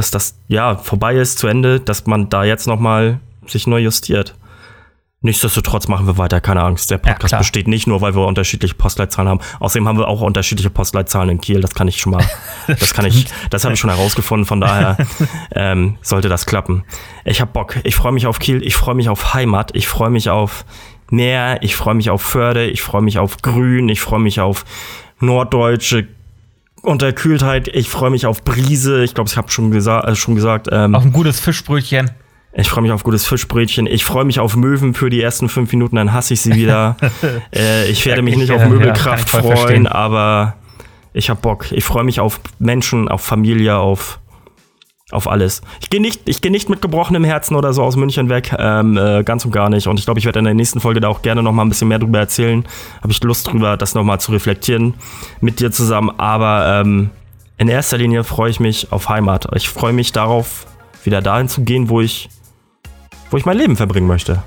[0.00, 3.80] dass das ja vorbei ist, zu Ende, dass man da jetzt noch mal sich neu
[3.80, 4.34] justiert.
[5.20, 6.90] Nichtsdestotrotz machen wir weiter, keine Angst.
[6.90, 9.40] Der Podcast ja, besteht nicht nur, weil wir unterschiedliche Postleitzahlen haben.
[9.58, 11.60] Außerdem haben wir auch unterschiedliche Postleitzahlen in Kiel.
[11.60, 12.24] Das kann ich schon mal,
[12.66, 14.46] das kann ich, das habe ich schon herausgefunden.
[14.46, 14.96] Von daher
[15.54, 16.84] ähm, sollte das klappen.
[17.26, 17.76] Ich habe Bock.
[17.84, 18.66] Ich freue mich auf Kiel.
[18.66, 19.76] Ich freue mich auf Heimat.
[19.76, 20.64] Ich freue mich auf
[21.10, 21.58] Meer.
[21.62, 22.70] Ich freue mich auf Förde.
[22.70, 23.90] Ich freue mich auf Grün.
[23.90, 24.64] Ich freue mich auf
[25.18, 26.08] norddeutsche
[26.82, 27.68] Unterkühltheit.
[27.68, 29.02] Ich freue mich auf Brise.
[29.04, 30.68] Ich glaube, ich habe schon, gesa äh, schon gesagt.
[30.70, 32.10] Ähm, auf ein gutes Fischbrötchen.
[32.52, 33.86] Ich freue mich auf gutes Fischbrötchen.
[33.86, 36.96] Ich freue mich auf Möwen für die ersten fünf Minuten, dann hasse ich sie wieder.
[37.54, 40.56] äh, ich werde mich nicht auf Möbelkraft ja, freuen, aber
[41.12, 41.70] ich habe Bock.
[41.70, 44.18] Ich freue mich auf Menschen, auf Familie, auf,
[45.10, 45.62] auf alles.
[45.80, 49.22] Ich gehe nicht, geh nicht mit gebrochenem Herzen oder so aus München weg, ähm, äh,
[49.24, 49.86] ganz und gar nicht.
[49.86, 51.68] Und ich glaube, ich werde in der nächsten Folge da auch gerne noch mal ein
[51.68, 52.64] bisschen mehr drüber erzählen.
[53.02, 54.94] Habe ich Lust drüber, das noch mal zu reflektieren
[55.40, 56.10] mit dir zusammen.
[56.18, 57.10] Aber ähm,
[57.58, 59.48] in erster Linie freue ich mich auf Heimat.
[59.54, 60.66] Ich freue mich darauf,
[61.04, 62.28] wieder dahin zu gehen, wo ich
[63.30, 64.42] wo ich mein Leben verbringen möchte.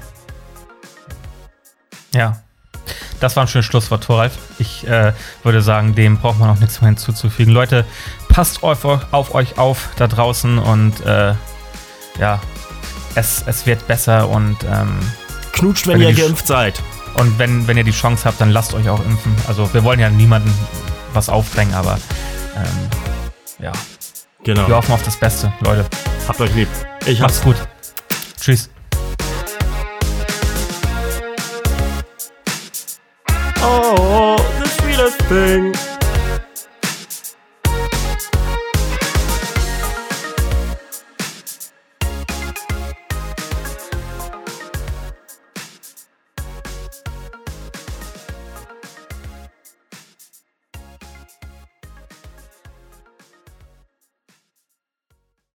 [2.14, 2.43] Ja.
[3.20, 4.38] Das war ein schönes Schlusswort, Thoralf.
[4.60, 5.14] Ich äh,
[5.44, 7.54] würde sagen, dem braucht man auch nichts mehr hinzuzufügen.
[7.54, 7.86] Leute,
[8.28, 11.34] passt auf, auf euch auf da draußen und äh,
[12.20, 12.42] ja,
[13.16, 15.00] es, es wird besser und ähm,
[15.54, 16.82] knutscht, wenn, wenn ihr geimpft seid.
[17.16, 19.36] Und wenn, wenn ihr die Chance habt, dann lasst euch auch impfen.
[19.48, 20.54] Also wir wollen ja niemandem
[21.14, 22.00] was aufdrängen, aber
[22.56, 22.90] ähm,
[23.60, 23.72] ja.
[24.44, 24.68] Genau.
[24.68, 25.86] Wir hoffen auf das Beste, Leute.
[26.28, 26.68] Habt euch lieb.
[27.06, 27.56] Ich hab's gut.
[28.40, 28.70] Tschüss.
[33.66, 35.83] Oh, the sweetest thing.